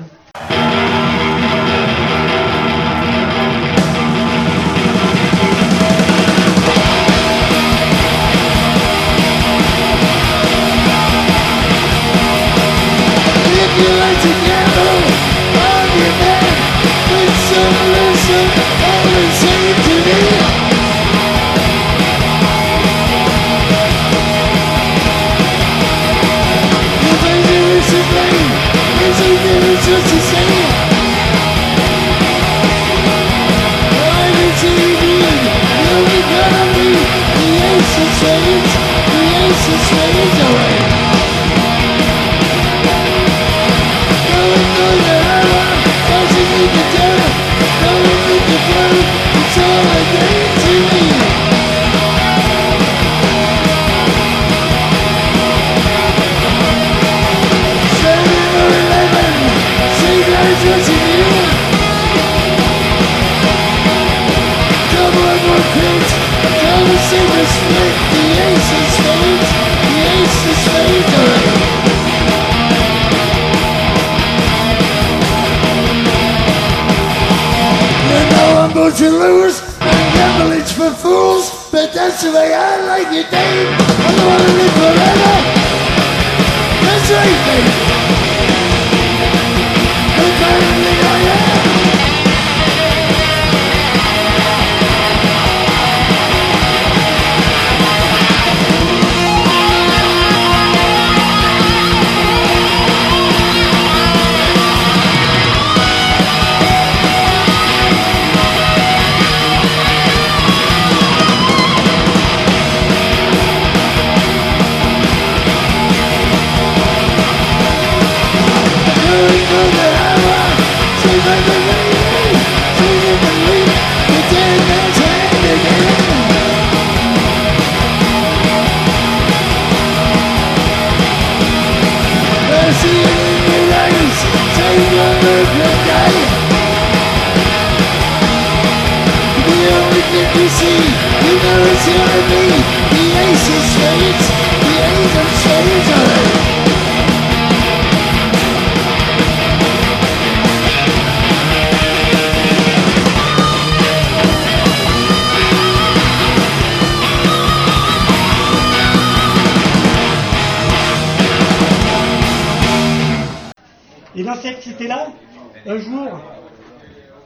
You 13.76 13.88
like 14.00 14.21
to 14.23 14.33
gamble, 14.49 15.00
love 15.52 15.92
your 16.00 16.14
man, 16.16 16.49
but 17.12 17.28
some 17.45 17.76
lessons 17.92 18.52
always 18.88 19.33
seem 19.37 19.76
to 19.85 19.95
me. 20.06 20.21
You're 27.04 27.21
busy 27.21 27.59
with 27.68 27.92
your 27.92 28.04
play, 28.16 28.38
busy 28.99 29.30
giving 29.45 29.80
just 29.85 30.06
to 30.09 30.18
say. 30.25 30.50
Why 33.92 34.25
does 34.37 34.61
he 34.62 34.68
need 34.73 35.00
you? 35.04 35.21
You 35.85 35.92
don't 35.92 36.09
need 36.09 36.26
me. 36.80 37.04
The 37.37 37.49
answers 37.68 38.12
change, 38.25 38.73
the 39.12 39.21
answers 39.37 39.83
change 39.90 40.38
away. 40.49 40.95
need 46.66 46.75
to 46.75 46.99
do, 46.99 47.08
don't 47.82 48.02
need 48.02 48.42
to 48.50 48.58
prove, 48.66 49.06
it's 49.38 49.58
all 49.58 49.87
I 49.87 50.02
need 50.12 51.00
to 51.00 51.05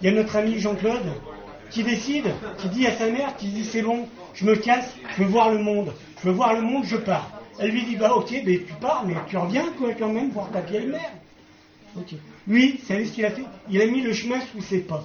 il 0.00 0.07
y 0.07 0.09
a 0.09 0.12
notre 0.12 0.37
ami 0.37 0.59
Jean-Claude 0.59 1.12
qui 1.71 1.83
décide, 1.83 2.26
qui 2.59 2.69
dit 2.69 2.87
à 2.87 2.97
sa 2.97 3.09
mère, 3.09 3.37
qui 3.37 3.49
dit 3.49 3.64
c'est 3.64 3.83
bon, 3.83 4.09
je 4.35 4.45
me 4.45 4.57
casse, 4.57 4.95
je 5.16 5.23
veux 5.23 5.28
voir 5.28 5.50
le 5.50 5.59
monde, 5.59 5.92
je 6.23 6.28
veux 6.28 6.35
voir 6.35 6.54
le 6.54 6.62
monde, 6.62 6.85
je 6.85 6.97
pars. 6.97 7.30
Elle 7.59 7.71
lui 7.71 7.83
dit 7.85 7.97
bah 7.97 8.14
ok, 8.14 8.28
tu 8.28 8.75
pars, 8.80 9.04
mais 9.07 9.14
tu 9.28 9.37
reviens 9.37 9.66
quoi 9.78 9.92
quand 9.95 10.12
même 10.12 10.30
voir 10.30 10.50
ta 10.50 10.61
vieille 10.61 10.87
mère. 10.87 11.12
Ok. 11.97 12.14
Lui, 12.47 12.78
vous 12.80 12.87
savez 12.87 13.04
ce 13.04 13.12
qu'il 13.12 13.25
a 13.25 13.30
fait? 13.30 13.45
Il 13.69 13.83
a 13.83 13.87
mis 13.87 14.00
le 14.00 14.12
chemin 14.12 14.40
sous 14.52 14.62
ses 14.62 14.80
pas. 14.80 15.04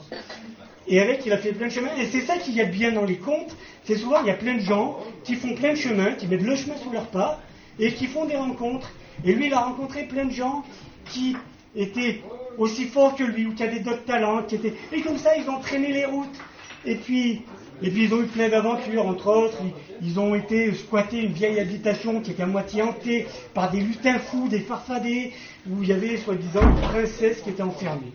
Et 0.88 1.00
avec, 1.00 1.26
il 1.26 1.34
a 1.34 1.38
fait 1.38 1.52
plein 1.52 1.68
de 1.68 1.72
chemins. 1.72 1.96
Et 1.98 2.06
c'est 2.06 2.22
ça 2.22 2.38
qu'il 2.38 2.54
y 2.54 2.62
a 2.62 2.66
bien 2.66 2.92
dans 2.92 3.06
les 3.06 3.18
contes. 3.18 3.56
C'est 3.86 3.98
souvent, 3.98 4.22
il 4.22 4.28
y 4.28 4.32
a 4.32 4.36
plein 4.36 4.56
de 4.56 4.60
gens 4.60 5.00
qui 5.24 5.36
font 5.36 5.56
plein 5.56 5.72
de 5.72 5.78
chemins, 5.78 6.12
qui 6.12 6.28
mettent 6.28 6.44
le 6.44 6.56
chemin 6.56 6.76
sous 6.78 6.92
leurs 6.92 7.08
pas, 7.08 7.40
et 7.80 7.94
qui 7.94 8.06
font 8.06 8.26
des 8.26 8.36
rencontres. 8.36 8.92
Et 9.24 9.34
lui, 9.34 9.48
il 9.48 9.54
a 9.54 9.62
rencontré 9.62 10.04
plein 10.04 10.26
de 10.26 10.32
gens 10.32 10.64
qui 11.06 11.36
étaient 11.76 12.22
aussi 12.58 12.86
forts 12.86 13.16
que 13.16 13.24
lui, 13.24 13.46
ou 13.46 13.54
qui 13.54 13.64
avaient 13.64 13.80
d'autres 13.80 14.06
talents, 14.06 14.44
qui 14.44 14.56
étaient... 14.56 14.74
Et 14.92 15.02
comme 15.02 15.18
ça, 15.18 15.36
ils 15.38 15.50
ont 15.50 15.60
traîné 15.60 15.92
les 15.92 16.06
routes. 16.06 16.38
Et 16.86 16.96
puis, 16.96 17.42
ils 17.82 18.14
ont 18.14 18.22
eu 18.22 18.28
plein 18.28 18.50
d'aventures, 18.50 19.06
entre 19.06 19.28
autres, 19.28 19.58
ils, 20.02 20.20
ont 20.20 20.36
été 20.36 20.74
squatter 20.74 21.22
une 21.22 21.34
vieille 21.34 21.60
habitation 21.60 22.22
qui 22.22 22.32
était 22.32 22.44
à 22.44 22.48
moitié 22.48 22.82
hantée 22.82 23.28
par 23.54 23.72
des 23.72 23.82
lutins 23.82 24.20
fous, 24.20 24.48
des 24.48 24.60
farfadets, 24.60 25.32
où 25.70 25.84
il 25.84 25.90
y 25.90 25.94
avait 25.94 26.18
soi-disant 26.18 26.62
une 26.62 26.82
princesse 26.82 27.42
qui 27.42 27.50
était 27.50 27.64
enfermée. 27.64 28.14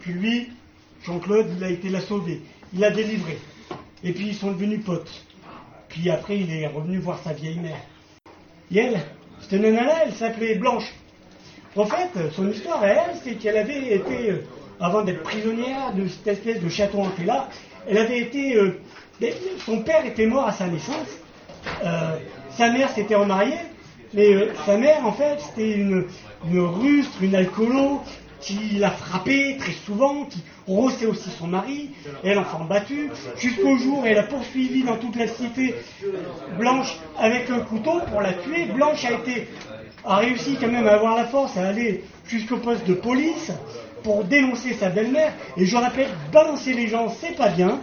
Puis 0.00 0.12
lui, 0.12 0.48
Jean-Claude, 1.04 1.48
il 1.56 1.64
a 1.64 1.70
été 1.70 1.88
la 1.88 2.00
sauver, 2.00 2.42
il 2.72 2.80
l'a 2.80 2.90
délivré. 2.90 3.38
Et 4.02 4.12
puis 4.12 4.28
ils 4.28 4.34
sont 4.34 4.52
devenus 4.52 4.84
potes. 4.84 5.24
Puis 5.88 6.10
après, 6.10 6.38
il 6.38 6.52
est 6.52 6.66
revenu 6.66 6.98
voir 6.98 7.20
sa 7.22 7.32
vieille 7.32 7.58
mère. 7.58 7.80
Et 8.70 8.78
elle, 8.78 9.00
cette 9.40 9.60
nana-là, 9.60 10.04
elle 10.04 10.12
s'appelait 10.12 10.56
Blanche. 10.56 10.92
En 11.76 11.84
fait, 11.84 12.10
son 12.34 12.50
histoire 12.50 12.82
à 12.82 12.88
elle, 12.88 13.16
c'est 13.22 13.34
qu'elle 13.34 13.56
avait 13.56 13.94
été 13.94 14.32
avant 14.80 15.02
d'être 15.02 15.22
prisonnière 15.22 15.92
de 15.94 16.06
cette 16.08 16.26
espèce 16.26 16.62
de 16.62 16.68
château 16.68 17.00
hanté-là. 17.00 17.48
Elle 17.88 17.98
avait 17.98 18.20
été. 18.20 18.56
Euh, 18.56 18.80
son 19.64 19.82
père 19.82 20.04
était 20.04 20.26
mort 20.26 20.46
à 20.46 20.52
sa 20.52 20.66
naissance. 20.66 21.08
Euh, 21.84 22.16
sa 22.56 22.70
mère 22.70 22.90
s'était 22.90 23.14
remariée, 23.14 23.58
mais 24.14 24.32
euh, 24.34 24.52
sa 24.64 24.76
mère, 24.76 25.04
en 25.04 25.12
fait, 25.12 25.38
c'était 25.40 25.72
une, 25.72 26.04
une 26.50 26.60
rustre, 26.60 27.22
une 27.22 27.34
alcoolo, 27.34 28.00
qui 28.40 28.78
l'a 28.78 28.90
frappée 28.90 29.56
très 29.58 29.72
souvent, 29.72 30.24
qui 30.24 30.42
rossait 30.68 31.06
aussi 31.06 31.30
son 31.30 31.48
mari, 31.48 31.90
et 32.22 32.34
l'enfant 32.34 32.64
battu, 32.64 33.10
jusqu'au 33.36 33.76
jour 33.76 34.00
où 34.00 34.06
elle 34.06 34.18
a 34.18 34.22
poursuivi 34.22 34.84
dans 34.84 34.96
toute 34.96 35.16
la 35.16 35.26
cité 35.26 35.74
Blanche 36.58 36.96
avec 37.18 37.50
un 37.50 37.60
couteau 37.60 38.00
pour 38.10 38.20
la 38.20 38.34
tuer. 38.34 38.66
Blanche 38.66 39.04
a 39.04 39.12
été 39.12 39.48
a 40.06 40.16
réussi 40.16 40.56
quand 40.60 40.68
même 40.68 40.86
à 40.86 40.92
avoir 40.92 41.16
la 41.16 41.24
force 41.24 41.56
à 41.56 41.66
aller 41.68 42.04
jusqu'au 42.26 42.58
poste 42.58 42.86
de 42.86 42.94
police 42.94 43.52
pour 44.02 44.24
dénoncer 44.24 44.74
sa 44.74 44.88
belle-mère. 44.88 45.32
Et 45.56 45.66
je 45.66 45.76
rappelle, 45.76 46.08
balancer 46.32 46.72
les 46.74 46.86
gens, 46.86 47.08
c'est 47.08 47.36
pas 47.36 47.48
bien, 47.48 47.80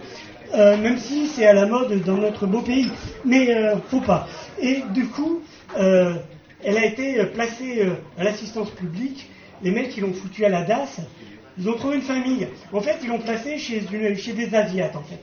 euh, 0.54 0.76
même 0.76 0.98
si 0.98 1.26
c'est 1.26 1.46
à 1.46 1.52
la 1.52 1.66
mode 1.66 2.02
dans 2.02 2.16
notre 2.16 2.46
beau 2.46 2.62
pays. 2.62 2.90
Mais 3.24 3.54
euh, 3.54 3.76
faut 3.88 4.00
pas. 4.00 4.26
Et 4.60 4.82
du 4.92 5.06
coup, 5.06 5.42
euh, 5.78 6.14
elle 6.62 6.78
a 6.78 6.84
été 6.86 7.24
placée 7.26 7.86
à 8.18 8.24
l'assistance 8.24 8.70
publique. 8.70 9.28
Les 9.62 9.70
mecs 9.70 9.90
qui 9.90 10.00
l'ont 10.00 10.12
foutu 10.12 10.44
à 10.44 10.48
la 10.48 10.62
DAS, 10.62 11.00
ils 11.58 11.68
ont 11.68 11.74
trouvé 11.74 11.96
une 11.96 12.02
famille. 12.02 12.48
En 12.72 12.80
fait, 12.80 12.96
ils 13.02 13.08
l'ont 13.08 13.18
placée 13.18 13.58
chez, 13.58 13.82
chez 14.16 14.32
des 14.32 14.54
Asiates, 14.54 14.96
en 14.96 15.02
fait. 15.02 15.20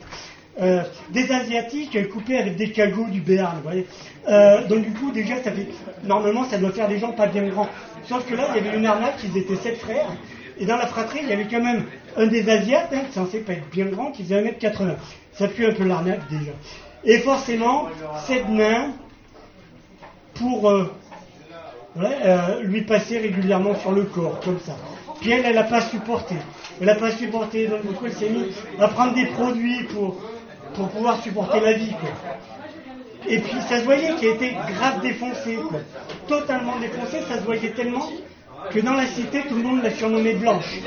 Euh, 0.60 0.82
des 1.10 1.32
Asiatiques 1.32 2.10
coupés 2.10 2.36
avec 2.36 2.56
des 2.56 2.72
cagots 2.72 3.08
du 3.08 3.22
Béarn. 3.22 3.56
Vous 3.56 3.62
voyez 3.62 3.86
euh, 4.28 4.66
donc 4.68 4.84
du 4.84 4.92
coup, 4.92 5.10
déjà, 5.10 5.36
ça 5.42 5.50
fait... 5.50 5.66
normalement, 6.04 6.44
ça 6.44 6.58
doit 6.58 6.72
faire 6.72 6.88
des 6.88 6.98
gens 6.98 7.12
pas 7.12 7.26
bien 7.26 7.48
grands. 7.48 7.68
Sauf 8.06 8.26
que 8.26 8.34
là, 8.34 8.48
il 8.50 8.62
y 8.62 8.68
avait 8.68 8.76
une 8.76 8.86
arnaque, 8.86 9.16
ils 9.24 9.36
étaient 9.36 9.56
sept 9.56 9.78
frères. 9.78 10.06
Et 10.58 10.66
dans 10.66 10.76
la 10.76 10.86
fratrie, 10.86 11.20
il 11.22 11.28
y 11.28 11.32
avait 11.32 11.48
quand 11.50 11.62
même 11.62 11.86
un 12.16 12.26
des 12.26 12.48
Asiates, 12.48 12.92
hein, 12.92 13.02
censé 13.12 13.40
pas 13.40 13.54
être 13.54 13.68
bien 13.70 13.86
grand, 13.86 14.12
qui 14.12 14.22
faisait 14.22 14.42
1m80. 14.42 14.94
Ça 15.32 15.48
pue 15.48 15.66
un 15.66 15.72
peu 15.72 15.84
l'arnaque 15.84 16.28
déjà. 16.30 16.52
Et 17.04 17.18
forcément, 17.18 17.88
sept 18.26 18.48
nains 18.48 18.92
pour 20.34 20.70
euh, 20.70 20.86
lui 22.62 22.82
passer 22.82 23.18
régulièrement 23.18 23.74
sur 23.74 23.92
le 23.92 24.04
corps, 24.04 24.38
comme 24.44 24.60
ça. 24.60 24.76
Puis 25.20 25.30
elle, 25.30 25.46
elle 25.46 25.54
n'a 25.54 25.64
pas 25.64 25.80
supporté. 25.80 26.36
Elle 26.80 26.86
n'a 26.86 26.94
pas 26.94 27.10
supporté, 27.10 27.66
donc 27.66 27.86
du 27.86 27.94
coup, 27.94 28.06
elle 28.06 28.12
s'est 28.12 28.28
mise 28.28 28.54
à 28.78 28.88
prendre 28.88 29.14
des 29.14 29.26
produits 29.26 29.84
pour 29.84 30.20
pour 30.74 30.88
pouvoir 30.88 31.22
supporter 31.22 31.60
la 31.60 31.72
vie. 31.74 31.90
Quoi. 31.90 32.10
Et 33.28 33.38
puis 33.38 33.60
ça 33.68 33.78
se 33.78 33.84
voyait 33.84 34.14
qu'elle 34.14 34.34
était 34.34 34.52
grave 34.52 35.00
défoncée, 35.00 35.56
quoi. 35.68 35.80
totalement 36.26 36.78
défoncée, 36.78 37.20
ça 37.28 37.38
se 37.38 37.44
voyait 37.44 37.70
tellement 37.70 38.08
que 38.70 38.80
dans 38.80 38.94
la 38.94 39.06
cité, 39.06 39.42
tout 39.48 39.56
le 39.56 39.62
monde 39.62 39.82
la 39.82 39.90
surnommait 39.90 40.34
Blanche. 40.34 40.80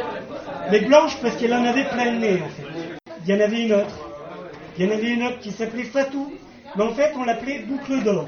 Mais 0.71 0.81
Blanche 0.81 1.17
parce 1.21 1.35
qu'elle 1.37 1.53
en 1.53 1.63
avait 1.65 1.85
plein 1.85 2.11
le 2.11 2.19
nez, 2.19 2.41
en 2.41 2.49
fait. 2.49 2.99
Il 3.25 3.33
y 3.33 3.37
en 3.37 3.43
avait 3.43 3.65
une 3.65 3.73
autre. 3.73 4.09
Il 4.77 4.85
y 4.85 4.87
en 4.87 4.95
avait 4.95 5.13
une 5.13 5.23
autre 5.23 5.39
qui 5.39 5.51
s'appelait 5.51 5.83
Fatou. 5.83 6.33
Mais 6.75 6.83
en 6.83 6.93
fait, 6.93 7.13
on 7.17 7.23
l'appelait 7.23 7.59
Boucle 7.59 8.03
d'or. 8.03 8.27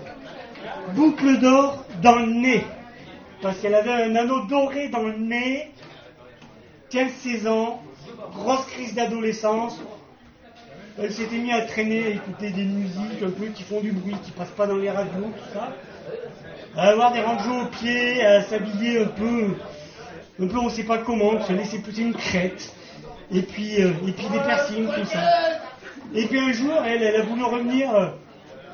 Boucle 0.94 1.40
d'or 1.40 1.86
dans 2.02 2.16
le 2.16 2.26
nez. 2.28 2.66
Parce 3.42 3.58
qu'elle 3.60 3.76
avait 3.76 3.92
un 3.92 4.16
anneau 4.16 4.46
doré 4.46 4.90
dans 4.90 5.04
le 5.04 5.18
nez. 5.18 5.72
15-16 6.92 7.48
ans. 7.48 7.82
Grosse 8.34 8.66
crise 8.68 8.94
d'adolescence 8.94 9.80
elle 11.00 11.12
s'était 11.12 11.38
mise 11.38 11.54
à 11.54 11.62
traîner, 11.62 12.06
à 12.06 12.10
écouter 12.10 12.50
des 12.51 12.63
musiques 12.63 13.22
un 13.24 13.30
peu 13.30 13.46
qui 13.48 13.63
font 13.63 13.82
du 13.82 13.92
bruit, 13.92 14.16
qui 14.24 14.32
passent 14.32 14.50
pas 14.50 14.66
dans 14.66 14.77
les 14.77 14.89
radios, 14.89 15.12
tout 15.25 15.54
ça. 15.54 15.74
À 16.75 16.89
avoir 16.89 17.12
des 17.12 17.22
rangeaux 17.22 17.62
aux 17.63 17.68
pieds, 17.68 18.25
à 18.25 18.42
s'habiller 18.44 19.01
un 19.01 19.08
peu, 19.08 19.56
un 20.42 20.48
peu 20.48 20.58
on 20.58 20.70
sait 20.70 20.84
pas 20.84 21.00
comment, 21.00 21.39
se 21.42 21.54
laisser 21.54 21.80
pousser 21.80 22.01
une 22.01 22.13
crête, 22.13 22.74
et 23.32 23.42
puis, 23.42 23.82
euh, 23.82 23.92
et 24.08 24.12
puis 24.12 24.27
des 24.27 24.39
piercings, 24.39 24.88
tout 24.88 25.06
ça. 25.06 25.20
Et 26.16 26.25
puis 26.25 26.39
un 26.39 26.51
jour, 26.51 26.74
elle, 26.86 27.04
elle 27.04 27.22
a 27.22 27.24
voulu 27.24 27.44
revenir 27.44 27.94
euh, 27.94 28.08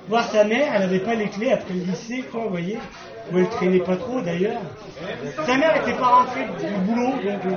voir 0.08 0.30
sa 0.30 0.44
mère, 0.44 0.74
elle 0.76 0.82
n'avait 0.82 1.00
pas 1.00 1.16
les 1.16 1.28
clés 1.28 1.52
après 1.52 1.74
le 1.74 1.82
lycée, 1.82 2.24
quoi, 2.32 2.44
vous 2.44 2.50
voyez. 2.50 2.78
Où 3.32 3.38
elle 3.38 3.50
traînait 3.50 3.80
pas 3.80 3.96
trop 3.96 4.20
d'ailleurs. 4.22 4.62
Sa 5.46 5.56
mère 5.56 5.74
n'était 5.76 5.98
pas 5.98 6.08
rentrée 6.08 6.46
du 6.60 6.74
boulot, 6.86 7.12
donc 7.12 7.46
euh, 7.46 7.56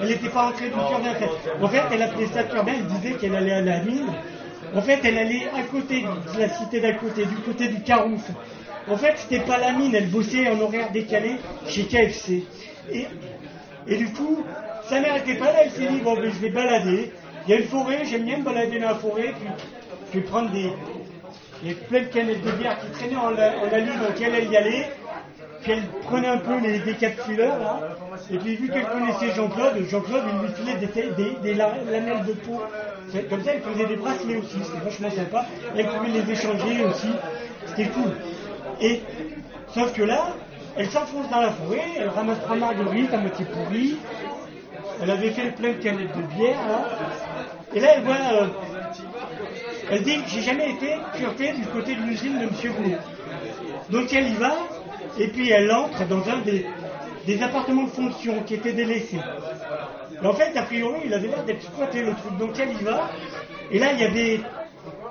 elle 0.00 0.08
n'était 0.08 0.28
pas 0.28 0.48
entrée 0.48 0.66
du 0.66 0.72
turbin. 0.72 1.10
En 1.10 1.14
fait, 1.14 1.62
en 1.62 1.68
fait 1.68 1.82
elle 1.92 2.02
appelait 2.02 2.26
ça 2.26 2.44
turbin, 2.44 2.72
elle 2.78 2.86
disait 2.86 3.14
qu'elle 3.16 3.34
allait 3.34 3.52
à 3.52 3.60
la 3.60 3.80
mine. 3.80 4.08
En 4.74 4.82
fait, 4.82 5.00
elle 5.04 5.18
allait 5.18 5.48
à 5.56 5.62
côté 5.62 6.02
de 6.02 6.38
la 6.38 6.48
cité 6.48 6.80
d'à 6.80 6.94
côté, 6.94 7.26
du 7.26 7.36
côté 7.36 7.68
du 7.68 7.82
Carouf. 7.82 8.22
En 8.88 8.96
fait, 8.96 9.14
c'était 9.16 9.44
pas 9.44 9.58
la 9.58 9.72
mine, 9.72 9.94
elle 9.94 10.08
bossait 10.08 10.48
en 10.50 10.60
horaire 10.60 10.90
décalé 10.90 11.36
chez 11.68 11.84
KFC. 11.84 12.42
Et, 12.92 13.96
du 13.96 14.12
coup, 14.12 14.44
sa 14.88 15.00
mère 15.00 15.16
était 15.16 15.36
pas 15.36 15.46
là, 15.46 15.64
elle 15.64 15.70
s'est 15.70 15.86
dit, 15.86 16.00
bon, 16.00 16.14
ben, 16.14 16.30
je 16.30 16.38
vais 16.40 16.50
balader. 16.50 17.12
Il 17.46 17.50
y 17.50 17.54
a 17.54 17.60
une 17.60 17.68
forêt, 17.68 18.04
j'aime 18.04 18.24
bien 18.24 18.38
me 18.38 18.42
balader 18.42 18.80
dans 18.80 18.88
la 18.88 18.94
forêt, 18.96 19.32
puis 20.10 20.20
prendre 20.22 20.50
des, 20.50 20.70
des 21.62 21.74
plein 21.74 22.00
de 22.00 22.06
canettes 22.06 22.42
de 22.42 22.50
bière 22.52 22.78
qui 22.80 22.90
traînaient 22.98 23.16
en 23.16 23.30
la, 23.30 23.58
en 23.58 23.68
dans 23.68 24.08
laquelle 24.08 24.34
elle 24.34 24.50
y 24.50 24.56
allait. 24.56 24.90
Puis 25.64 25.72
elle 25.72 25.86
prenait 26.02 26.28
un 26.28 26.36
peu 26.36 26.60
les 26.60 26.78
décapsuleurs, 26.80 27.58
là. 27.58 27.80
Et 28.30 28.36
puis 28.36 28.56
vu 28.56 28.68
qu'elle 28.68 28.86
connaissait 28.86 29.34
Jean-Claude, 29.34 29.82
Jean-Claude, 29.88 30.22
lui 30.42 30.52
filait 30.52 31.32
des, 31.42 31.54
lamelles 31.54 32.24
de 32.26 32.32
peau. 32.34 32.60
Comme 33.30 33.42
ça, 33.42 33.52
elle 33.54 33.62
faisait 33.62 33.86
des 33.86 33.96
bracelets 33.96 34.36
aussi, 34.36 34.58
c'était 34.62 34.84
vachement 34.84 35.10
sympa. 35.10 35.46
Elle 35.74 35.88
pouvait 35.88 36.10
les 36.10 36.30
échanger 36.30 36.84
aussi, 36.84 37.08
c'était 37.66 37.88
cool. 37.88 38.12
Et, 38.82 39.00
sauf 39.72 39.94
que 39.94 40.02
là, 40.02 40.34
elle 40.76 40.90
s'enfonce 40.90 41.30
dans 41.30 41.40
la 41.40 41.50
forêt, 41.50 41.84
elle 41.98 42.08
ramasse 42.08 42.40
trois 42.42 42.56
marguerites 42.56 43.14
à 43.14 43.16
moitié 43.16 43.46
pourries. 43.46 43.96
Elle 45.02 45.10
avait 45.10 45.30
fait 45.30 45.50
plein 45.52 45.70
de 45.70 45.82
canettes 45.82 46.14
de 46.14 46.22
bière, 46.34 46.60
là. 46.68 46.88
Et 47.74 47.80
là, 47.80 47.88
elle 47.96 48.02
voit, 48.02 48.14
euh, 48.14 48.46
elle 49.90 50.02
dit, 50.02 50.18
j'ai 50.26 50.42
jamais 50.42 50.72
été 50.72 50.94
pureté 51.16 51.52
du 51.52 51.64
côté 51.66 51.94
de 51.94 52.02
l'usine 52.02 52.38
de 52.38 52.44
M. 52.44 52.50
Boulot. 52.76 52.96
Donc 53.90 54.12
elle 54.12 54.28
y 54.28 54.34
va, 54.34 54.54
et 55.18 55.28
puis 55.28 55.50
elle 55.50 55.70
entre 55.70 56.06
dans 56.06 56.28
un 56.28 56.38
des, 56.38 56.66
des 57.26 57.42
appartements 57.42 57.84
de 57.84 57.90
fonction 57.90 58.42
qui 58.42 58.54
étaient 58.54 58.72
délaissés. 58.72 59.20
Et 60.22 60.26
en 60.26 60.32
fait, 60.32 60.56
a 60.56 60.62
priori, 60.62 61.00
il 61.04 61.14
avait 61.14 61.28
l'air 61.28 61.44
d'être 61.44 61.62
squatté 61.62 62.02
le 62.02 62.14
truc. 62.14 62.36
Donc 62.38 62.58
elle 62.58 62.72
y 62.72 62.84
va. 62.84 63.10
Et 63.70 63.78
là, 63.78 63.92
il 63.92 64.00
y 64.00 64.04
avait, 64.04 64.40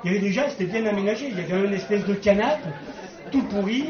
il 0.04 0.12
y 0.12 0.16
avait 0.16 0.26
déjà, 0.26 0.50
c'était 0.50 0.66
bien 0.66 0.86
aménagé. 0.86 1.28
Il 1.30 1.38
y 1.38 1.52
avait 1.52 1.68
une 1.68 1.74
espèce 1.74 2.06
de 2.06 2.14
canapé, 2.14 2.70
tout 3.32 3.44
pourri, 3.44 3.86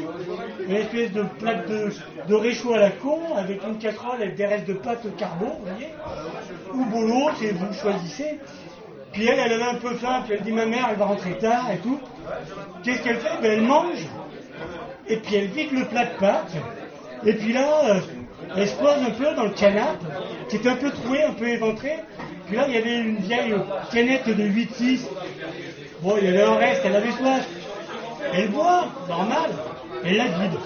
une 0.68 0.76
espèce 0.76 1.12
de 1.12 1.24
plaque 1.40 1.68
de, 1.68 1.90
de 2.28 2.36
réchaud 2.36 2.74
à 2.74 2.78
la 2.78 2.92
con, 2.92 3.20
avec 3.36 3.62
une 3.64 3.78
casserole 3.78 4.22
avec 4.22 4.36
des 4.36 4.46
restes 4.46 4.68
de 4.68 4.74
pâte 4.74 5.06
carbo, 5.18 5.46
vous 5.46 5.66
voyez. 5.66 5.90
Ou 6.74 6.86
bolo, 6.86 7.30
c'est 7.40 7.52
vous 7.52 7.74
choisissez. 7.74 8.40
Puis 9.12 9.28
elle, 9.28 9.40
elle 9.40 9.54
avait 9.54 9.64
un 9.64 9.76
peu 9.76 9.94
faim, 9.96 10.24
puis 10.26 10.34
elle 10.34 10.44
dit 10.44 10.52
ma 10.52 10.66
mère, 10.66 10.88
elle 10.90 10.98
va 10.98 11.06
rentrer 11.06 11.38
tard 11.38 11.70
et 11.72 11.78
tout. 11.78 12.00
Qu'est-ce 12.84 13.04
qu'elle 13.04 13.18
fait? 13.20 13.42
Ben, 13.42 13.52
Elle 13.52 13.62
mange, 13.62 14.08
et 15.08 15.18
puis 15.18 15.36
elle 15.36 15.48
vide 15.48 15.72
le 15.72 15.86
plat 15.86 16.06
de 16.06 16.20
pâtes, 16.20 16.56
et 17.26 17.34
puis 17.34 17.54
là, 17.54 17.68
euh, 17.86 18.00
elle 18.56 18.68
se 18.68 18.76
pose 18.76 19.02
un 19.06 19.12
peu 19.12 19.34
dans 19.36 19.44
le 19.44 19.52
canapé, 19.52 20.06
qui 20.50 20.58
était 20.58 20.70
un 20.70 20.76
peu 20.76 20.92
troué, 20.92 21.24
un 21.24 21.34
peu 21.34 21.48
éventré. 21.48 22.00
Puis 22.48 22.58
là, 22.58 22.66
il 22.68 22.76
y 22.76 22.78
avait 22.78 23.00
une 23.00 23.18
vieille 23.18 23.56
canette 23.92 24.28
de 24.28 24.44
8-6. 24.44 25.08
Bon, 26.02 26.16
il 26.20 26.26
y 26.26 26.28
avait 26.28 26.44
un 26.44 26.56
reste, 26.56 26.82
elle 26.84 26.96
avait 26.96 27.12
soif. 27.12 27.48
Elle 28.34 28.50
boit, 28.50 28.88
normal, 29.08 29.52
elle 30.04 30.18
la 30.18 30.26
vide. 30.26 30.60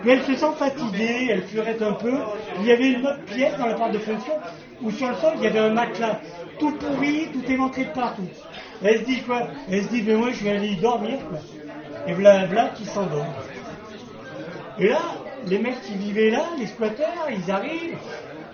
Puis 0.00 0.10
elle 0.10 0.22
se 0.22 0.34
sent 0.34 0.52
fatiguée, 0.58 1.28
elle 1.30 1.42
furette 1.42 1.82
un 1.82 1.92
peu. 1.92 2.14
Il 2.60 2.66
y 2.66 2.72
avait 2.72 2.92
une 2.92 3.06
autre 3.06 3.24
pièce 3.26 3.56
dans 3.58 3.66
la 3.66 3.74
part 3.74 3.90
de 3.90 3.98
fonction 3.98 4.32
où 4.80 4.90
sur 4.90 5.08
le 5.08 5.16
sol, 5.16 5.32
il 5.36 5.42
y 5.42 5.46
avait 5.48 5.58
un 5.58 5.70
matelas 5.70 6.20
tout 6.58 6.72
pourri, 6.72 7.28
tout 7.32 7.50
éventré 7.50 7.84
de 7.84 7.90
partout. 7.90 8.28
Elle 8.82 9.00
se 9.00 9.04
dit 9.04 9.22
quoi? 9.22 9.48
Elle 9.70 9.82
se 9.82 9.88
dit, 9.88 10.02
mais 10.06 10.14
moi, 10.14 10.28
je 10.32 10.44
vais 10.44 10.50
aller 10.50 10.76
dormir, 10.76 11.18
quoi. 11.28 11.38
Et 12.06 12.14
voilà 12.14 12.68
qui 12.74 12.84
s'endort. 12.84 13.26
Et 14.78 14.88
là, 14.88 15.00
les 15.46 15.58
mecs 15.58 15.80
qui 15.82 15.94
vivaient 15.94 16.30
là, 16.30 16.44
les 16.58 16.66
squatteurs, 16.66 17.26
ils 17.30 17.50
arrivent, 17.50 17.96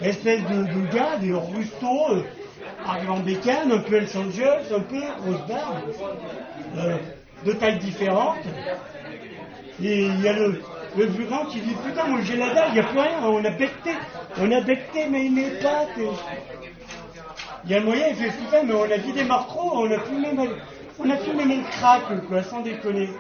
espèce 0.01 0.41
de, 0.43 0.95
gars, 0.95 1.17
des 1.21 1.33
rustos, 1.33 2.11
euh, 2.11 2.23
arrivent 2.87 3.11
en 3.11 3.21
bécane, 3.21 3.73
un 3.73 3.79
peu 3.79 4.01
Los 4.01 4.17
un 4.17 4.81
peu 4.81 5.01
grosse 5.21 5.41
euh, 6.77 6.97
de 7.45 7.53
tailles 7.53 7.79
différentes. 7.79 8.45
Et 9.83 10.07
il 10.07 10.21
y 10.21 10.29
a 10.29 10.33
le, 10.33 10.63
le 10.97 11.09
plus 11.09 11.27
qui 11.51 11.61
dit 11.61 11.75
Putain, 11.85 12.07
moi 12.07 12.21
j'ai 12.23 12.37
la 12.37 12.55
dalle, 12.55 12.69
il 12.69 12.75
n'y 12.75 12.81
a 12.81 12.85
plus 12.85 13.01
rien, 13.01 13.19
on 13.23 13.45
a 13.45 13.51
becté, 13.51 13.91
on 14.39 14.51
a 14.51 14.61
becté 14.61 15.07
mes, 15.09 15.29
mes 15.29 15.51
pattes. 15.61 15.99
Il 17.65 17.71
y 17.71 17.75
a 17.75 17.79
le 17.81 17.85
moyen, 17.85 18.09
il 18.09 18.17
fait 18.17 18.31
Putain, 18.31 18.63
mais 18.65 18.75
on 18.75 18.85
a 18.85 18.97
vidé 18.97 19.25
Martro, 19.25 19.73
on 19.75 19.91
a 19.91 19.99
fumé, 20.01 20.29
on 20.99 21.11
a 21.11 21.17
fumé 21.17 21.45
mon 21.45 21.63
crack, 21.63 22.03
quoi, 22.29 22.43
sans 22.43 22.61
déconner. 22.61 23.11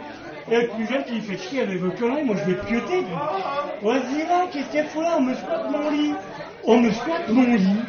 Et 0.50 0.56
le 0.56 0.68
plus 0.68 0.86
jeune 0.86 1.04
qui 1.04 1.20
fait 1.20 1.38
chier 1.38 1.62
avec 1.62 1.78
vos 1.80 1.90
conneries, 1.90 2.24
moi 2.24 2.36
je 2.36 2.52
vais 2.52 2.60
pioter. 2.66 3.04
Vas-y 3.82 4.28
là, 4.28 4.46
qu'est-ce 4.52 4.70
qu'elle 4.70 4.86
fout 4.86 5.02
là? 5.02 5.16
On 5.18 5.22
me 5.22 5.34
squatte 5.34 5.70
mon 5.70 5.90
lit. 5.90 6.12
On 6.64 6.80
me 6.80 6.90
squatte 6.90 7.28
mon 7.28 7.54
lit. 7.54 7.80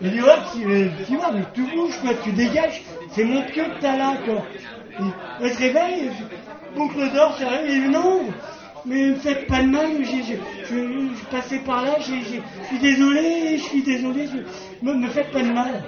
Il 0.00 0.10
dit, 0.10 0.20
ouais, 0.20 0.28
tu, 0.52 0.64
euh, 0.64 0.88
vois, 1.16 1.30
mais 1.32 1.42
tu 1.54 1.62
bouges, 1.62 1.96
quoi, 2.00 2.10
tu 2.24 2.32
dégages. 2.32 2.82
C'est 3.12 3.24
mon 3.24 3.42
pieu 3.42 3.64
que 3.64 3.80
t'as 3.80 3.96
là, 3.96 4.14
quoi. 4.24 4.42
elle 5.40 5.52
se 5.52 5.58
réveille, 5.58 6.10
boucle 6.74 7.12
d'or, 7.12 7.38
il 7.66 7.82
dit, 7.82 7.88
non, 7.88 8.22
mais 8.84 9.10
ne 9.10 9.14
faites 9.14 9.46
pas 9.46 9.62
de 9.62 9.68
mal, 9.68 9.90
je, 10.02 11.24
passais 11.30 11.58
par 11.60 11.84
là, 11.84 11.98
je 12.00 12.04
suis 12.04 12.78
désolé, 12.80 13.58
je 13.58 13.62
suis 13.62 13.82
désolé, 13.82 14.28
me, 14.82 14.94
me 14.94 15.08
faites 15.08 15.30
pas 15.30 15.42
de 15.42 15.52
mal. 15.52 15.84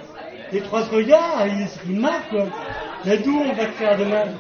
Les 0.53 0.61
trois 0.61 0.83
regardent, 0.85 1.49
ils 1.49 1.69
se 1.69 1.89
marrent, 1.89 2.29
quoi. 2.31 2.45
Mais 3.05 3.19
d'où 3.19 3.39
on 3.39 3.53
va 3.53 3.67
te 3.67 3.73
faire 3.73 3.99
de 3.99 4.05
mal 4.05 4.33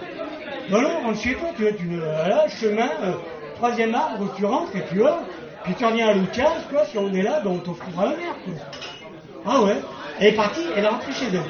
Non, 0.70 0.80
non, 0.80 1.00
rentre 1.04 1.20
chez 1.20 1.34
toi, 1.34 1.48
tu 1.56 1.62
vois, 1.62 1.72
tu 1.72 1.86
voilà, 1.96 2.48
chemin, 2.48 2.88
euh, 3.02 3.12
troisième 3.56 3.94
arbre, 3.94 4.32
tu 4.36 4.44
rentres 4.44 4.76
et 4.76 4.84
tu 4.88 4.98
vois, 4.98 5.22
puis 5.64 5.74
tu 5.74 5.84
reviens 5.84 6.08
à 6.08 6.14
Lucas, 6.14 6.52
quoi, 6.70 6.84
si 6.86 6.98
on 6.98 7.12
est 7.12 7.22
là, 7.22 7.40
ben 7.40 7.50
on 7.50 7.58
t'offrira 7.58 8.04
la 8.04 8.16
mer, 8.16 8.34
quoi. 8.44 8.54
Ah 9.46 9.62
ouais, 9.62 9.76
elle 10.20 10.28
est 10.28 10.36
partie, 10.36 10.64
elle 10.76 10.84
est 10.84 10.88
rentrée 10.88 11.12
chez 11.12 11.26
elle. 11.26 11.40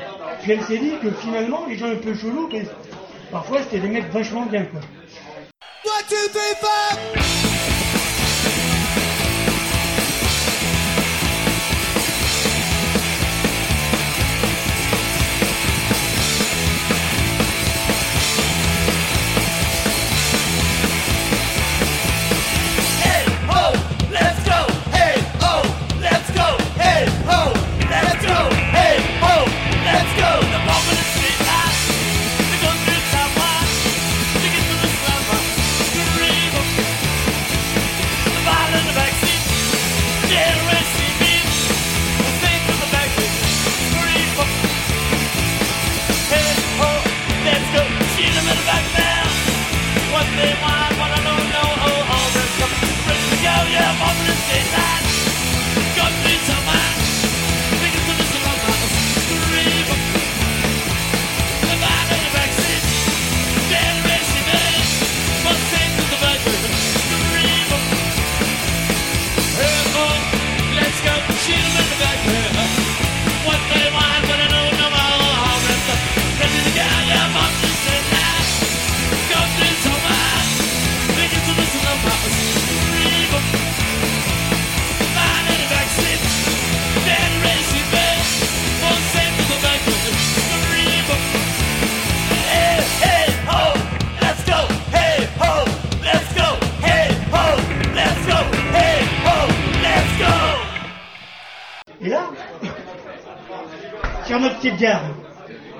Puis 0.42 0.52
elle 0.52 0.62
s'est 0.62 0.78
dit 0.78 0.92
que 1.02 1.10
finalement, 1.10 1.64
les 1.68 1.76
gens 1.76 1.86
un 1.86 1.96
peu 1.96 2.14
chelous, 2.14 2.48
mais 2.52 2.64
parfois 3.30 3.58
c'était 3.62 3.80
des 3.80 3.88
mecs 3.88 4.10
vachement 4.10 4.46
bien, 4.46 4.64
quoi. 4.64 4.80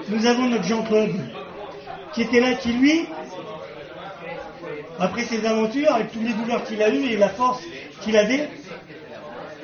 Nous 0.08 0.26
avons 0.26 0.46
notre 0.48 0.64
Jean-Claude, 0.64 1.14
qui 2.12 2.22
était 2.22 2.40
là, 2.40 2.54
qui 2.54 2.72
lui, 2.72 3.06
après 5.00 5.22
ses 5.22 5.44
aventures, 5.44 5.92
avec 5.92 6.12
toutes 6.12 6.22
les 6.22 6.32
douleurs 6.32 6.64
qu'il 6.64 6.82
a 6.82 6.90
eues 6.90 7.04
et 7.04 7.16
la 7.16 7.28
force 7.28 7.62
qu'il 8.02 8.16
avait, 8.16 8.48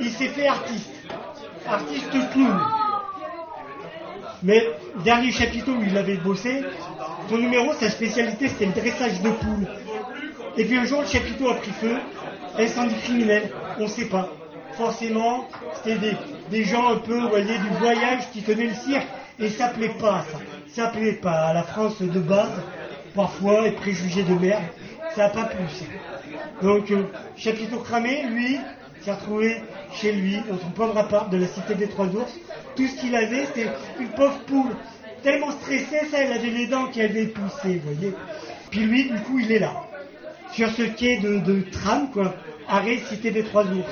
il 0.01 0.11
s'est 0.11 0.29
fait 0.29 0.47
artiste. 0.47 0.91
Artiste 1.69 2.11
clown. 2.33 2.61
Mais 4.43 4.67
dernier 5.05 5.31
chapitre 5.31 5.71
où 5.71 5.83
il 5.83 5.97
avait 5.97 6.17
bossé, 6.17 6.63
son 7.29 7.37
numéro, 7.37 7.73
sa 7.75 7.91
spécialité, 7.91 8.49
c'était 8.49 8.67
le 8.67 8.73
dressage 8.73 9.21
de 9.21 9.31
poules. 9.31 9.69
Et 10.57 10.65
puis 10.65 10.79
un 10.79 10.85
jour, 10.85 11.03
le 11.03 11.07
chapiteau 11.07 11.51
a 11.51 11.55
pris 11.55 11.71
feu, 11.71 11.97
incendie 12.59 12.97
criminel, 13.05 13.51
on 13.79 13.83
ne 13.83 13.89
sait 13.89 14.07
pas. 14.07 14.31
Forcément, 14.73 15.47
c'était 15.75 15.99
des, 15.99 16.17
des, 16.51 16.65
gens 16.65 16.89
un 16.89 16.97
peu, 16.97 17.21
vous 17.21 17.29
voyez, 17.29 17.59
du 17.59 17.69
voyage 17.79 18.31
qui 18.33 18.43
tenaient 18.43 18.69
le 18.69 18.75
cirque 18.75 19.07
et 19.41 19.49
ça 19.49 19.69
plaît 19.69 19.95
pas, 19.99 20.25
ça. 20.31 20.39
Ça 20.69 20.89
plaît 20.89 21.15
pas. 21.15 21.49
À 21.49 21.55
la 21.55 21.63
France 21.63 22.01
de 22.01 22.21
base, 22.21 22.63
parfois, 23.15 23.67
et 23.67 23.73
préjugés 23.73 24.23
de 24.23 24.35
merde, 24.35 24.63
ça 25.15 25.25
n'a 25.25 25.29
pas 25.31 25.45
plu, 25.45 25.65
ça. 25.69 25.85
Donc, 26.63 26.91
euh, 26.91 27.05
Chapiteau 27.37 27.79
cramé, 27.79 28.25
lui, 28.31 28.59
s'est 29.01 29.13
retrouvé 29.13 29.63
chez 29.95 30.13
lui, 30.13 30.37
dans 30.49 30.59
son 30.59 30.71
pauvre 30.71 30.97
appart 30.97 31.31
de 31.31 31.39
la 31.39 31.47
cité 31.47 31.75
des 31.75 31.89
Trois 31.89 32.07
Ours. 32.07 32.33
Tout 32.77 32.87
ce 32.87 33.01
qu'il 33.01 33.17
avait, 33.17 33.47
c'était 33.47 33.71
une 33.99 34.09
pauvre 34.09 34.39
poule. 34.47 34.77
Tellement 35.23 35.51
stressée, 35.53 36.07
ça, 36.11 36.19
elle 36.19 36.33
avait 36.33 36.51
les 36.51 36.67
dents 36.67 36.87
qui 36.87 37.03
avaient 37.03 37.27
poussé, 37.27 37.81
vous 37.85 37.93
voyez. 37.93 38.15
Puis 38.71 38.81
lui, 38.81 39.11
du 39.11 39.19
coup, 39.21 39.39
il 39.39 39.51
est 39.53 39.59
là. 39.59 39.73
Sur 40.53 40.71
ce 40.71 40.83
quai 40.83 41.19
de, 41.19 41.39
de 41.39 41.61
tram, 41.71 42.11
quoi. 42.11 42.35
Arrêt, 42.69 42.99
cité 43.09 43.31
des 43.31 43.43
Trois 43.43 43.65
Ours. 43.65 43.91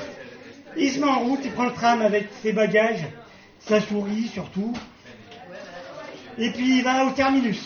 Il 0.76 0.90
se 0.90 1.00
met 1.00 1.06
en 1.06 1.20
route, 1.20 1.40
il 1.44 1.50
prend 1.50 1.64
le 1.64 1.72
tram 1.72 2.02
avec 2.02 2.28
ses 2.42 2.52
bagages, 2.52 3.06
sa 3.58 3.80
souris 3.80 4.28
surtout, 4.28 4.72
et 6.38 6.50
puis 6.50 6.78
il 6.78 6.84
va 6.84 7.04
au 7.04 7.10
terminus. 7.10 7.60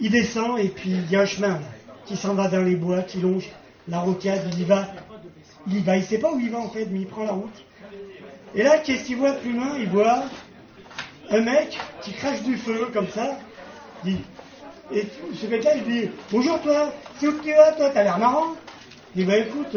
Il 0.00 0.10
descend 0.10 0.58
et 0.58 0.68
puis 0.68 0.90
il 0.90 1.10
y 1.10 1.16
a 1.16 1.22
un 1.22 1.26
chemin 1.26 1.60
qui 2.06 2.16
s'en 2.16 2.34
va 2.34 2.48
dans 2.48 2.62
les 2.62 2.76
bois, 2.76 3.02
qui 3.02 3.20
longe 3.20 3.48
la 3.88 4.00
rocade, 4.00 4.48
il 4.52 4.60
y 4.60 4.64
va. 4.64 4.86
Il 5.66 5.78
y 5.78 5.80
va, 5.80 5.96
il 5.96 6.04
sait 6.04 6.18
pas 6.18 6.32
où 6.32 6.38
il 6.38 6.50
va 6.50 6.58
en 6.58 6.70
fait, 6.70 6.86
mais 6.86 7.00
il 7.00 7.06
prend 7.06 7.24
la 7.24 7.32
route. 7.32 7.64
Et 8.54 8.62
là, 8.62 8.78
qu'est-ce 8.78 9.04
qu'il 9.04 9.16
voit 9.16 9.32
plus 9.32 9.52
loin? 9.52 9.76
Il 9.78 9.88
voit 9.88 10.24
un 11.30 11.40
mec 11.40 11.78
qui 12.02 12.12
crache 12.12 12.42
du 12.42 12.56
feu 12.56 12.88
comme 12.92 13.08
ça. 13.08 13.38
et 14.06 15.06
ce 15.34 15.46
mec-là, 15.46 15.76
il 15.76 15.84
dit 15.84 16.10
Bonjour 16.30 16.60
toi, 16.62 16.92
c'est 17.18 17.26
où 17.26 17.38
tu 17.40 17.52
vas 17.52 17.72
toi 17.72 17.90
T'as 17.90 18.04
l'air 18.04 18.18
marrant. 18.18 18.54
Il 19.14 19.24
dit 19.24 19.30
Bah 19.30 19.36
écoute, 19.36 19.76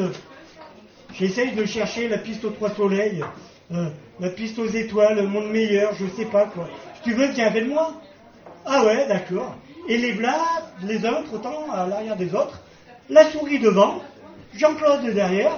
j'essaye 1.13 1.53
de 1.53 1.65
chercher 1.65 2.07
la 2.07 2.19
piste 2.19 2.45
aux 2.45 2.51
trois 2.51 2.73
soleils. 2.75 3.23
Euh, 3.73 3.89
la 4.19 4.29
piste 4.29 4.59
aux 4.59 4.67
étoiles, 4.67 5.15
le 5.15 5.27
monde 5.27 5.49
meilleur, 5.49 5.93
je 5.95 6.05
sais 6.07 6.25
pas 6.25 6.45
quoi. 6.45 6.69
Si 6.95 7.03
tu 7.03 7.13
veux, 7.13 7.27
viens 7.27 7.47
avec 7.47 7.67
moi. 7.67 7.93
Ah 8.65 8.85
ouais, 8.85 9.07
d'accord. 9.07 9.55
Et 9.87 9.97
les 9.97 10.13
blagues, 10.13 10.35
les 10.83 10.97
autres, 11.05 11.33
autant 11.33 11.71
à 11.71 11.87
l'arrière 11.87 12.17
des 12.17 12.35
autres, 12.35 12.61
la 13.09 13.23
souris 13.31 13.59
devant, 13.59 14.01
Jean-Claude 14.53 15.13
derrière, 15.13 15.57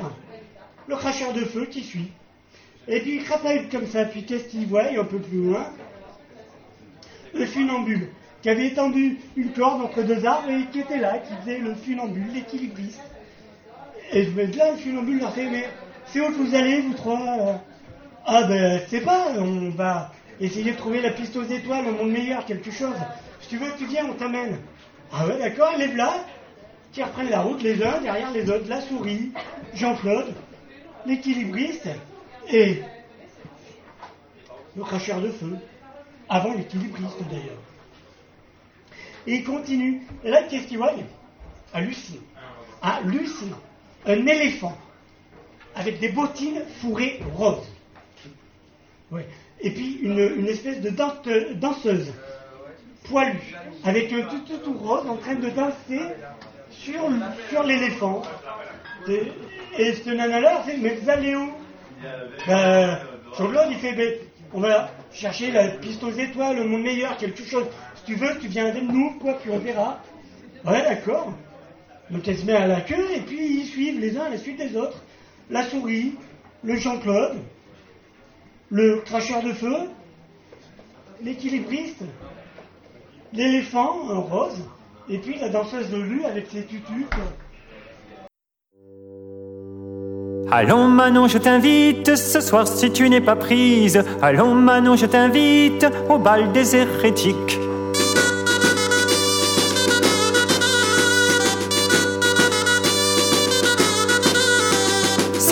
le 0.87 0.95
cracheur 0.95 1.33
de 1.33 1.41
feu 1.41 1.65
qui 1.65 1.81
suit. 1.81 2.11
Et 2.87 2.99
puis 2.99 3.21
il 3.21 3.69
comme 3.69 3.87
ça, 3.87 4.05
puis 4.05 4.25
qu'est-ce 4.25 4.45
qu'il 4.45 4.67
voit? 4.67 4.83
Un 4.83 5.05
peu 5.05 5.19
plus 5.19 5.45
loin 5.45 5.65
Le 7.33 7.45
funambule, 7.45 8.09
qui 8.41 8.49
avait 8.49 8.67
étendu 8.67 9.17
une 9.35 9.51
corde 9.53 9.81
entre 9.81 10.03
deux 10.03 10.23
arbres 10.25 10.49
et 10.49 10.65
qui 10.71 10.81
était 10.81 10.99
là, 10.99 11.17
qui 11.17 11.33
faisait 11.41 11.59
le 11.59 11.73
funambule, 11.73 12.27
l'équilibriste. 12.33 13.01
Et 14.11 14.23
je 14.23 14.29
me 14.29 14.45
dis 14.45 14.57
là, 14.57 14.71
le 14.71 14.77
funambule 14.77 15.19
leur 15.19 15.33
fait, 15.33 15.49
mais 15.49 15.65
c'est 16.05 16.21
où 16.21 16.27
que 16.27 16.33
vous 16.33 16.53
allez, 16.53 16.81
vous 16.81 16.93
trois 16.93 17.59
ah 18.25 18.43
ben, 18.43 18.81
c'est 18.87 19.01
pas, 19.01 19.33
on 19.37 19.69
va 19.69 20.11
essayer 20.39 20.71
de 20.71 20.77
trouver 20.77 21.01
la 21.01 21.11
piste 21.11 21.35
aux 21.35 21.43
étoiles, 21.43 21.87
au 21.87 21.91
monde 21.91 22.11
meilleur, 22.11 22.45
quelque 22.45 22.71
chose. 22.71 22.95
Si 23.41 23.49
tu 23.49 23.57
veux, 23.57 23.71
tu 23.77 23.85
viens, 23.85 24.05
on 24.05 24.13
t'amène. 24.13 24.59
Ah 25.11 25.27
ouais, 25.27 25.37
d'accord, 25.37 25.73
les 25.77 25.87
là, 25.87 26.25
qui 26.91 27.03
reprennent 27.03 27.29
la 27.29 27.41
route, 27.41 27.61
les 27.61 27.83
uns 27.83 27.99
derrière 28.01 28.31
les 28.31 28.49
autres, 28.49 28.69
la 28.69 28.81
souris, 28.81 29.31
Jean-Claude, 29.73 30.33
l'équilibriste 31.05 31.89
et 32.49 32.81
le 34.75 34.83
cracheur 34.83 35.19
de 35.19 35.29
feu, 35.29 35.57
avant 36.29 36.53
l'équilibriste 36.53 37.21
d'ailleurs. 37.29 37.61
Et 39.27 39.35
il 39.35 39.43
continue. 39.43 40.01
Et 40.23 40.29
là, 40.29 40.43
qu'est-ce 40.43 40.67
qu'il 40.67 40.77
voit. 40.77 40.93
Hallucinant. 41.73 42.21
Un 44.05 44.25
éléphant 44.27 44.77
avec 45.75 45.99
des 45.99 46.09
bottines 46.09 46.61
fourrées 46.81 47.21
roses. 47.35 47.72
Et 49.61 49.71
puis 49.71 49.99
une, 50.01 50.47
espèce 50.47 50.81
de 50.81 50.89
danseuse 50.89 52.13
poilue, 53.05 53.55
avec 53.83 54.11
un 54.13 54.23
tout, 54.23 54.57
tout, 54.63 54.73
rose 54.73 55.07
en 55.07 55.17
train 55.17 55.35
de 55.35 55.49
danser 55.49 56.01
sur, 56.69 57.63
l'éléphant. 57.63 58.21
Et 59.77 59.93
ce 59.93 60.09
nana-là 60.09 60.61
fait 60.63 60.77
Mais 60.77 60.95
vous 60.95 61.09
allez 61.09 61.35
où 61.35 61.51
ben, 62.47 62.99
Jean-Claude, 63.37 63.67
il 63.71 63.77
fait 63.77 63.93
ben, 63.93 64.13
On 64.53 64.59
va 64.59 64.89
chercher 65.11 65.51
la 65.51 65.69
piste 65.69 66.03
aux 66.03 66.11
étoiles, 66.11 66.57
le 66.57 66.65
monde 66.65 66.83
meilleur, 66.83 67.17
quelque 67.17 67.43
chose. 67.43 67.65
Si 67.95 68.03
tu 68.05 68.15
veux, 68.15 68.37
tu 68.39 68.47
viens 68.47 68.67
avec 68.67 68.83
nous, 68.83 69.11
quoi, 69.19 69.33
puis 69.39 69.51
on. 69.51 69.59
Ouais, 70.69 70.81
d'accord. 70.81 71.33
Donc 72.09 72.27
elle 72.27 72.37
se 72.37 72.45
met 72.45 72.53
à 72.53 72.67
la 72.67 72.81
queue 72.81 73.11
et 73.15 73.21
puis 73.21 73.61
ils 73.61 73.65
suivent 73.65 73.99
les 73.99 74.17
uns 74.17 74.23
à 74.23 74.29
la 74.29 74.37
suite 74.37 74.57
des 74.57 74.75
autres. 74.77 75.01
La 75.49 75.63
souris, 75.63 76.15
le 76.63 76.75
Jean-Claude, 76.77 77.37
le 78.73 79.01
cracheur 79.05 79.43
de 79.43 79.53
feu, 79.53 79.75
l'équilibriste, 81.23 82.03
l'éléphant 83.31 83.99
en 84.09 84.21
rose, 84.21 84.63
et 85.07 85.19
puis 85.19 85.37
la 85.39 85.49
danseuse 85.49 85.91
de 85.91 85.97
lu 85.97 86.25
avec 86.25 86.47
ses 86.51 86.65
tutus. 86.65 87.05
Allons 90.51 90.87
Manon, 90.87 91.27
je 91.27 91.37
t'invite 91.37 92.15
ce 92.15 92.41
soir 92.41 92.67
si 92.67 92.91
tu 92.91 93.09
n'es 93.09 93.21
pas 93.21 93.35
prise. 93.35 94.03
Allons 94.23 94.55
Manon, 94.55 94.95
je 94.95 95.05
t'invite 95.05 95.85
au 96.09 96.17
bal 96.17 96.51
des 96.51 96.75
hérétiques. 96.75 97.59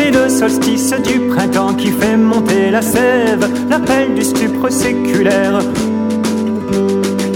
C'est 0.03 0.09
le 0.09 0.29
solstice 0.29 0.93
du 1.03 1.19
printemps 1.27 1.75
qui 1.75 1.91
fait 1.91 2.17
monter 2.17 2.71
la 2.71 2.81
sève, 2.81 3.47
l'appel 3.69 4.15
du 4.15 4.23
stupre 4.23 4.67
séculaire. 4.71 5.59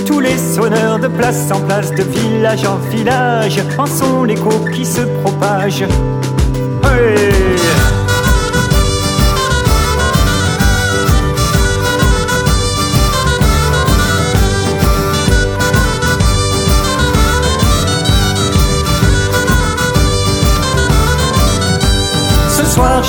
Tous 0.08 0.20
les 0.20 0.36
sonneurs 0.36 0.98
de 0.98 1.08
place 1.08 1.52
en 1.52 1.62
place, 1.62 1.92
de 1.92 2.02
village 2.02 2.66
en 2.66 2.78
village, 2.78 3.62
en 3.78 3.86
sont 3.86 4.24
l'écho 4.24 4.50
qui 4.74 4.84
se 4.84 5.02
propage. 5.22 5.86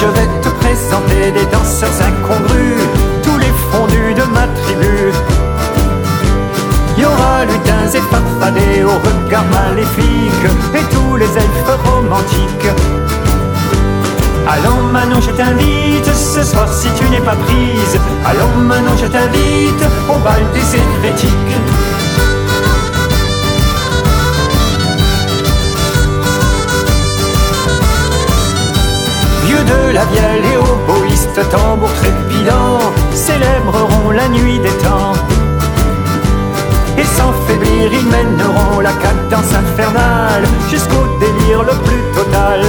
Je 0.00 0.06
vais 0.06 0.28
te 0.42 0.48
présenter 0.48 1.30
des 1.32 1.46
danseurs 1.46 1.98
incongrus, 2.00 2.82
tous 3.22 3.38
les 3.38 3.52
fondus 3.70 4.14
de 4.14 4.24
ma 4.34 4.46
tribu. 4.62 5.12
Y 6.98 7.04
aura 7.04 7.44
lutins 7.44 7.88
et 7.94 8.04
farfadets 8.10 8.84
au 8.84 8.96
regard 9.06 9.44
maléfique 9.46 10.46
et 10.74 10.84
tous 10.94 11.16
les 11.16 11.26
elfes 11.26 11.72
romantiques. 11.84 12.70
Allons 14.48 14.82
Manon, 14.92 15.20
je 15.20 15.30
t'invite 15.30 16.14
ce 16.14 16.42
soir 16.42 16.68
si 16.72 16.88
tu 16.98 17.08
n'es 17.10 17.20
pas 17.20 17.36
prise. 17.36 17.98
Allons 18.24 18.62
Manon, 18.62 18.96
je 19.00 19.06
t'invite 19.06 19.84
au 20.08 20.18
bal 20.18 20.42
des 20.52 20.78
hérétiques. 20.78 21.85
Vieux 29.96 30.04
de 30.04 30.08
la 30.08 30.20
vielle 30.20 30.44
et 30.44 30.56
oboïste, 30.58 31.40
tambour 31.50 31.88
trépidant, 31.94 32.80
célébreront 33.14 34.10
la 34.10 34.28
nuit 34.28 34.58
des 34.58 34.76
temps. 34.84 35.14
Et 36.98 37.04
sans 37.04 37.32
faiblir, 37.46 37.90
ils 37.90 38.06
mèneront 38.06 38.80
la 38.80 38.92
cadence 38.92 39.54
infernale 39.54 40.44
jusqu'au 40.68 41.06
délire 41.18 41.62
le 41.62 41.72
plus 41.84 42.02
total. 42.14 42.60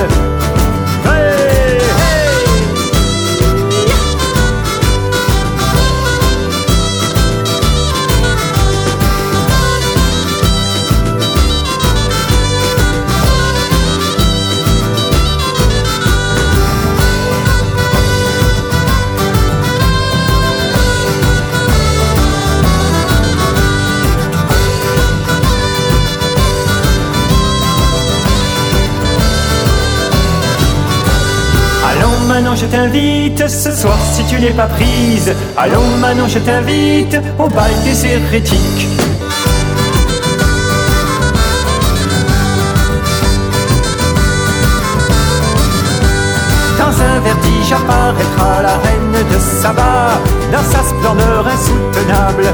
Je 32.60 32.66
t'invite 32.66 33.48
ce 33.48 33.72
soir 33.72 33.98
si 34.14 34.24
tu 34.26 34.40
n'es 34.40 34.52
pas 34.52 34.66
prise. 34.68 35.34
Allons 35.56 35.98
Manon, 36.00 36.28
je 36.28 36.40
t'invite 36.40 37.16
au 37.38 37.48
bal 37.48 37.72
des 37.84 38.06
hérétiques. 38.06 38.88
Dans 46.80 47.02
un 47.02 47.20
vertige 47.20 47.74
apparaîtra 47.74 48.62
la 48.64 48.78
reine 48.78 49.26
de 49.32 49.40
Saba, 49.62 50.20
dans 50.52 50.64
sa 50.64 50.84
splendeur 50.84 51.46
insoutenable. 51.48 52.54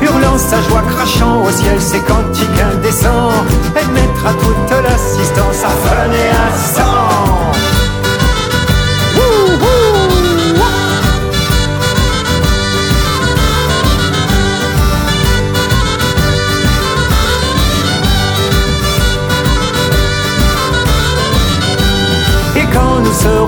Hurlant 0.00 0.38
sa 0.38 0.60
joie, 0.62 0.82
crachant 0.96 1.42
au 1.42 1.50
ciel 1.50 1.80
ses 1.80 2.00
cantiques 2.00 2.62
indécents, 2.74 3.32
elle 3.76 3.88
mettra 3.88 4.32
toute 4.32 4.70
l'assistance 4.84 5.64
à 5.64 5.68
fun 5.68 6.12
et 6.12 6.30
à 6.30 6.56
sang. 6.74 7.31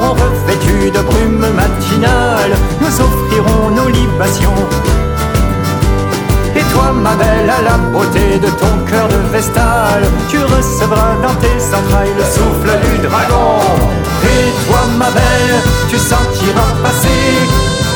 Serons 0.04 0.14
revêtus 0.14 0.90
de 0.90 1.00
brume 1.00 1.46
matinale, 1.54 2.54
nous 2.80 2.94
offrirons 3.06 3.70
nos 3.70 3.88
libations. 3.88 4.62
Et 6.56 6.62
toi, 6.72 6.92
ma 6.92 7.14
belle, 7.14 7.50
à 7.50 7.62
la 7.62 7.76
beauté 7.92 8.38
de 8.38 8.48
ton 8.48 8.74
cœur 8.88 9.08
de 9.08 9.20
vestale, 9.32 10.04
tu 10.28 10.38
recevras 10.38 11.14
dans 11.22 11.34
tes 11.44 11.58
entrailles 11.78 12.14
le 12.16 12.24
souffle 12.36 12.72
du 12.84 12.98
dragon. 13.06 13.60
Et 14.22 14.46
toi, 14.66 14.82
ma 14.98 15.10
belle, 15.10 15.56
tu 15.88 15.98
sentiras 15.98 16.72
passer 16.82 17.26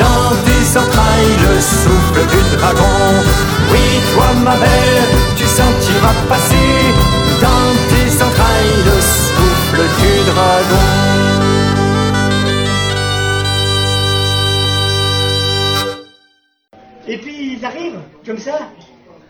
dans 0.02 0.30
tes 0.46 0.78
entrailles 0.78 1.36
le 1.46 1.54
souffle 1.60 2.22
du 2.32 2.56
dragon. 2.56 2.98
Oui, 3.70 3.86
toi, 4.14 4.28
ma 4.44 4.56
belle, 4.56 5.02
tu 5.36 5.44
sentiras 5.44 6.18
passer 6.28 6.72
dans 7.40 7.70
tes 7.90 8.10
entrailles 8.26 8.78
le 8.90 8.96
souffle 9.00 9.82
du 10.00 10.32
dragon. 10.32 10.97
Comme 18.24 18.38
ça, 18.38 18.70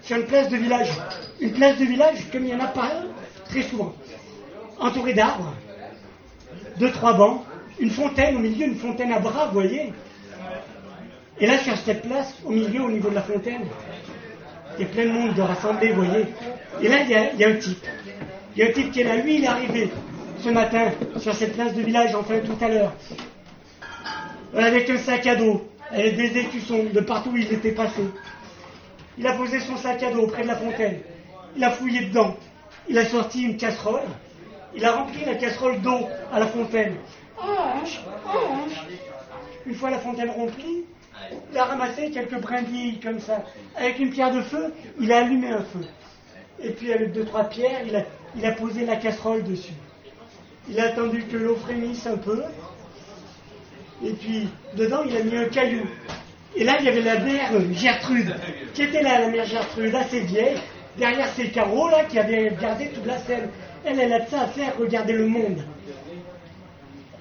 sur 0.03 0.16
une 0.16 0.27
place 0.27 0.49
de 0.49 0.57
village. 0.57 0.90
Une 1.40 1.53
place 1.53 1.79
de 1.79 1.85
village, 1.85 2.31
comme 2.33 2.44
il 2.44 2.55
n'y 2.55 2.61
en 2.61 2.64
a 2.64 2.68
pas 2.68 2.90
très 3.49 3.62
souvent. 3.62 3.94
Entourée 4.79 5.14
d'arbres, 5.14 5.55
deux, 6.79 6.90
trois 6.92 7.14
bancs, 7.14 7.42
une 7.79 7.90
fontaine 7.90 8.37
au 8.37 8.40
milieu, 8.40 8.66
une 8.66 8.77
fontaine 8.77 9.12
à 9.12 9.18
bras, 9.18 9.47
vous 9.47 9.61
voyez. 9.61 9.92
Et 11.40 11.47
là, 11.47 11.59
sur 11.59 11.77
cette 11.77 12.03
place, 12.03 12.35
au 12.44 12.51
milieu, 12.51 12.83
au 12.83 12.90
niveau 12.90 13.11
de 13.11 13.14
la 13.14 13.23
fontaine, 13.23 13.62
il 14.79 14.83
y 14.83 14.88
a 14.88 14.92
plein 14.92 15.05
de 15.05 15.11
monde 15.11 15.35
de 15.35 15.42
rassemblés, 15.42 15.92
vous 15.92 16.05
voyez. 16.05 16.27
Et 16.83 16.88
là, 16.88 17.01
il 17.03 17.11
y 17.11 17.14
a, 17.14 17.33
il 17.33 17.40
y 17.40 17.44
a 17.44 17.49
un 17.49 17.55
type. 17.55 17.85
Il 18.55 18.62
y 18.62 18.66
a 18.66 18.71
un 18.71 18.73
type 18.73 18.90
qui 18.92 19.01
est 19.01 19.05
là. 19.05 19.16
Lui, 19.16 19.37
il 19.37 19.44
est 19.44 19.49
arrivé 19.49 19.90
ce 20.42 20.51
matin 20.51 20.90
sur 21.18 21.35
cette 21.35 21.55
place 21.55 21.75
de 21.75 21.83
village, 21.83 22.14
enfin 22.14 22.35
tout 22.44 22.64
à 22.64 22.68
l'heure, 22.68 22.92
avec 24.57 24.88
un 24.90 24.99
sac 24.99 25.27
à 25.27 25.37
dos, 25.37 25.68
avec 25.90 26.16
des 26.16 26.38
écussons 26.38 26.85
de 26.92 27.01
partout 27.01 27.31
où 27.31 27.37
il 27.37 27.53
était 27.53 27.73
passé. 27.73 28.03
Il 29.18 29.26
a 29.26 29.33
posé 29.33 29.59
son 29.61 29.76
sac 29.76 30.02
à 30.02 30.11
dos 30.12 30.22
auprès 30.22 30.42
de 30.42 30.48
la 30.48 30.57
fontaine. 30.57 31.00
Il 31.57 31.64
a 31.64 31.70
fouillé 31.70 32.07
dedans. 32.07 32.37
Il 32.88 32.96
a 32.98 33.04
sorti 33.04 33.42
une 33.42 33.57
casserole. 33.57 34.07
Il 34.74 34.85
a 34.85 34.92
rempli 34.92 35.24
la 35.24 35.35
casserole 35.35 35.81
d'eau 35.81 36.07
à 36.33 36.38
la 36.38 36.46
fontaine. 36.46 36.94
Une 39.66 39.74
fois 39.74 39.90
la 39.90 39.98
fontaine 39.98 40.31
remplie, 40.31 40.85
il 41.50 41.59
a 41.59 41.64
ramassé 41.64 42.11
quelques 42.11 42.40
brindilles 42.40 43.00
comme 43.00 43.18
ça. 43.18 43.44
Avec 43.76 43.98
une 43.98 44.11
pierre 44.11 44.33
de 44.33 44.42
feu, 44.42 44.72
il 45.00 45.12
a 45.12 45.18
allumé 45.18 45.48
un 45.50 45.62
feu. 45.62 45.81
Et 46.62 46.70
puis 46.70 46.92
avec 46.92 47.12
deux, 47.12 47.24
trois 47.24 47.44
pierres, 47.44 47.83
il 47.87 47.96
a, 47.96 48.04
il 48.37 48.46
a 48.46 48.52
posé 48.52 48.87
la 48.87 48.96
casserole 48.96 49.42
dessus. 49.42 49.72
Il 50.68 50.78
a 50.81 50.85
attendu 50.85 51.24
que 51.24 51.37
l'eau 51.37 51.57
frémisse 51.57 52.07
un 52.07 52.18
peu. 52.18 52.42
Et 54.04 54.12
puis, 54.12 54.48
dedans, 54.74 55.02
il 55.04 55.16
a 55.16 55.22
mis 55.22 55.37
un 55.37 55.48
caillou. 55.48 55.85
Et 56.56 56.64
là, 56.64 56.76
il 56.80 56.87
y 56.87 56.88
avait 56.88 57.02
la 57.02 57.20
mère 57.20 57.52
Gertrude, 57.72 58.34
qui 58.74 58.82
était 58.82 59.02
là, 59.02 59.20
la 59.20 59.28
mère 59.28 59.44
Gertrude, 59.44 59.94
assez 59.94 60.20
vieille, 60.20 60.58
derrière 60.96 61.28
ses 61.34 61.50
carreaux, 61.50 61.88
là, 61.88 62.04
qui 62.04 62.18
avait 62.18 62.48
regardé 62.48 62.88
toute 62.88 63.06
la 63.06 63.18
scène. 63.18 63.48
Elle, 63.84 64.00
elle 64.00 64.12
a 64.12 64.20
de 64.20 64.28
ça 64.28 64.42
à 64.42 64.46
faire, 64.48 64.76
regarder 64.78 65.12
le 65.12 65.26
monde. 65.26 65.64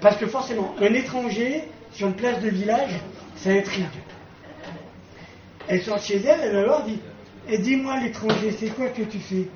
Parce 0.01 0.17
que 0.17 0.27
forcément, 0.27 0.75
un 0.79 0.93
étranger, 0.93 1.63
sur 1.91 2.07
une 2.07 2.15
place 2.15 2.39
de 2.41 2.49
village, 2.49 2.91
ça 3.35 3.51
intrigue. 3.51 3.85
Elle 5.67 5.81
sort 5.81 5.99
chez 5.99 6.17
elle, 6.17 6.39
elle 6.41 6.55
alors 6.55 6.83
dit, 6.83 6.99
et 7.49 7.57
dis-moi 7.57 7.99
l'étranger, 7.99 8.51
c'est 8.57 8.69
quoi 8.69 8.89
que 8.89 9.01
tu 9.01 9.19
fais? 9.19 9.47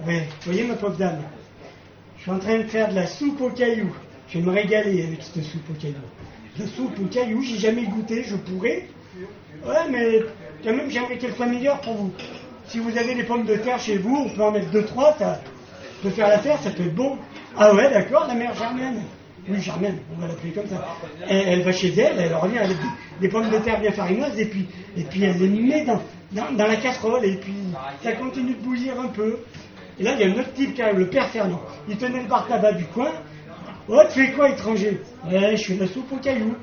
Vous 0.00 0.12
voyez 0.44 0.64
ma 0.64 0.74
pauvre 0.74 0.96
dame, 0.96 1.22
je 2.16 2.22
suis 2.22 2.30
en 2.30 2.38
train 2.38 2.58
de 2.58 2.64
faire 2.64 2.88
de 2.88 2.94
la 2.94 3.06
soupe 3.06 3.40
aux 3.40 3.50
cailloux. 3.50 3.94
Je 4.28 4.38
vais 4.38 4.44
me 4.44 4.50
régaler 4.50 5.04
avec 5.04 5.22
cette 5.22 5.42
soupe 5.44 5.70
aux 5.70 5.74
cailloux. 5.74 5.96
La 6.58 6.66
soupe 6.66 6.98
aux 6.98 7.06
cailloux, 7.06 7.42
j'ai 7.42 7.58
jamais 7.58 7.84
goûté, 7.84 8.24
je 8.26 8.36
pourrais. 8.36 8.88
Ouais, 9.66 9.90
mais 9.90 10.20
quand 10.64 10.74
même, 10.74 10.90
j'aimerais 10.90 11.18
qu'elle 11.18 11.34
soit 11.34 11.46
meilleure 11.46 11.80
pour 11.80 11.94
vous. 11.94 12.12
Si 12.66 12.78
vous 12.78 12.96
avez 12.96 13.14
des 13.14 13.24
pommes 13.24 13.44
de 13.44 13.56
terre 13.56 13.78
chez 13.78 13.98
vous, 13.98 14.26
on 14.26 14.28
peut 14.34 14.42
en 14.42 14.50
mettre 14.52 14.70
deux, 14.70 14.84
trois, 14.84 15.14
ça 15.18 15.40
peut 16.02 16.10
faire 16.10 16.28
l'affaire, 16.28 16.58
ça 16.62 16.70
peut 16.70 16.84
être 16.84 16.94
bon. 16.94 17.18
Ah 17.58 17.74
ouais, 17.74 17.90
d'accord, 17.90 18.26
la 18.26 18.34
mère 18.34 18.54
Germaine. 18.54 19.02
Oui, 19.48 19.60
Germaine, 19.60 19.98
on 20.14 20.20
va 20.20 20.28
l'appeler 20.28 20.52
comme 20.52 20.66
ça. 20.66 20.96
Elle, 21.28 21.62
va 21.62 21.72
chez 21.72 21.94
elle, 21.94 22.18
elle 22.18 22.34
revient 22.34 22.58
avec 22.58 22.76
des, 22.76 22.86
des 23.20 23.28
pommes 23.28 23.48
de 23.48 23.58
terre 23.58 23.80
bien 23.80 23.92
farineuses, 23.92 24.38
et 24.38 24.46
puis, 24.46 24.66
et 24.96 25.04
puis 25.04 25.22
elle 25.22 25.38
les 25.38 25.48
met 25.48 25.84
dans, 25.84 26.02
dans, 26.32 26.50
dans 26.52 26.66
la 26.66 26.76
casserole, 26.76 27.24
et 27.24 27.36
puis 27.36 27.54
ça 28.02 28.12
continue 28.12 28.54
de 28.54 28.60
bouillir 28.60 28.98
un 29.00 29.08
peu. 29.08 29.38
Et 29.98 30.02
là, 30.02 30.14
il 30.14 30.20
y 30.20 30.24
a 30.24 30.34
un 30.34 30.38
autre 30.40 30.52
type 30.52 30.74
qui 30.74 30.82
arrive, 30.82 30.98
le 30.98 31.08
père 31.08 31.28
Fernand. 31.28 31.62
Il 31.88 31.96
tenait 31.96 32.22
le 32.22 32.28
bar 32.28 32.46
tabac 32.48 32.72
du 32.72 32.84
coin. 32.86 33.12
Oh, 33.88 34.00
tu 34.12 34.26
fais 34.26 34.32
quoi, 34.32 34.50
étranger? 34.50 35.00
Je 35.30 35.56
fais 35.56 35.76
la 35.76 35.86
soupe 35.86 36.12
aux 36.12 36.16
cailloux. 36.16 36.56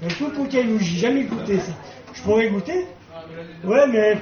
La 0.00 0.10
soupe 0.10 0.38
aux 0.38 0.44
cailloux, 0.44 0.78
j'ai 0.78 0.98
jamais 0.98 1.24
goûté 1.24 1.58
ça. 1.58 1.72
Je 2.14 2.22
pourrais 2.22 2.48
goûter? 2.48 2.86
Ouais, 3.64 3.86
mais 3.88 4.18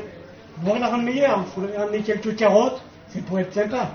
pour 0.65 0.79
la 0.79 0.89
rendre 0.89 1.05
meilleure, 1.05 1.45
il 1.47 1.53
faudrait 1.53 1.77
ramener 1.77 2.01
quelques 2.01 2.35
carottes, 2.37 2.81
ça 3.09 3.19
pourrait 3.27 3.43
être 3.43 3.53
sympa. 3.53 3.91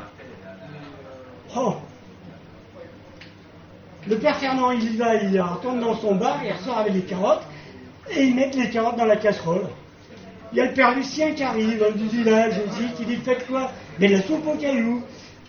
Oh 1.56 1.76
Le 4.08 4.18
père 4.18 4.38
Fernand, 4.38 4.72
il 4.72 4.94
y 4.94 4.98
va, 4.98 5.16
il 5.16 5.42
retourne 5.42 5.80
dans 5.80 5.96
son 5.96 6.16
bar, 6.16 6.40
il 6.46 6.52
ressort 6.54 6.78
avec 6.78 6.94
les 6.94 7.02
carottes, 7.02 7.44
et 8.12 8.24
ils 8.24 8.36
mettent 8.36 8.56
les 8.56 8.70
carottes 8.70 8.98
dans 8.98 9.06
la 9.06 9.18
casserole. 9.18 9.68
Il 10.54 10.58
y 10.58 10.62
a 10.62 10.66
le 10.66 10.74
père 10.74 10.94
Lucien 10.96 11.32
qui 11.32 11.44
arrive, 11.44 11.82
homme 11.82 11.96
du 11.96 12.08
village 12.10 12.56
aussi, 12.68 12.92
qui 12.96 13.06
dit 13.06 13.16
Faites 13.18 13.48
quoi? 13.48 13.72
Mais 14.00 14.08
la 14.08 14.22
soupe 14.22 14.46
aux 14.46 14.58
cailloux. 14.58 15.02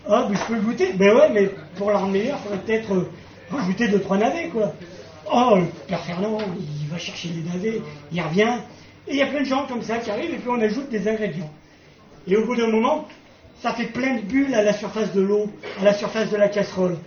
Ah, 0.09 0.27
mais 0.29 0.35
je 0.35 0.45
peux 0.45 0.59
goûter 0.59 0.93
Ben 0.93 1.15
ouais, 1.15 1.29
mais 1.29 1.49
pour 1.77 1.91
la 1.91 1.99
rendre 1.99 2.11
meilleure, 2.11 2.37
il 2.39 2.43
faudrait 2.43 2.65
peut-être 2.65 2.93
euh, 2.93 3.09
rajouter 3.49 3.87
deux, 3.87 4.01
trois 4.01 4.17
navets, 4.17 4.49
quoi. 4.49 4.73
Oh, 5.31 5.55
le 5.55 5.65
père 5.87 6.01
Fernand, 6.01 6.37
il 6.59 6.89
va 6.89 6.97
chercher 6.97 7.29
les 7.29 7.43
navets, 7.43 7.81
il 8.11 8.21
revient, 8.21 8.57
et 9.07 9.11
il 9.11 9.15
y 9.15 9.21
a 9.21 9.27
plein 9.27 9.39
de 9.39 9.45
gens 9.45 9.65
comme 9.65 9.81
ça 9.81 9.99
qui 9.99 10.11
arrivent, 10.11 10.33
et 10.33 10.37
puis 10.37 10.49
on 10.49 10.59
ajoute 10.59 10.89
des 10.89 11.07
ingrédients. 11.07 11.49
Et 12.27 12.35
au 12.35 12.45
bout 12.45 12.55
d'un 12.55 12.67
moment, 12.67 13.07
ça 13.61 13.73
fait 13.73 13.85
plein 13.85 14.15
de 14.15 14.21
bulles 14.21 14.53
à 14.53 14.61
la 14.61 14.73
surface 14.73 15.13
de 15.13 15.21
l'eau, 15.21 15.49
à 15.79 15.85
la 15.85 15.93
surface 15.93 16.29
de 16.29 16.35
la 16.35 16.49
casserole. 16.49 16.97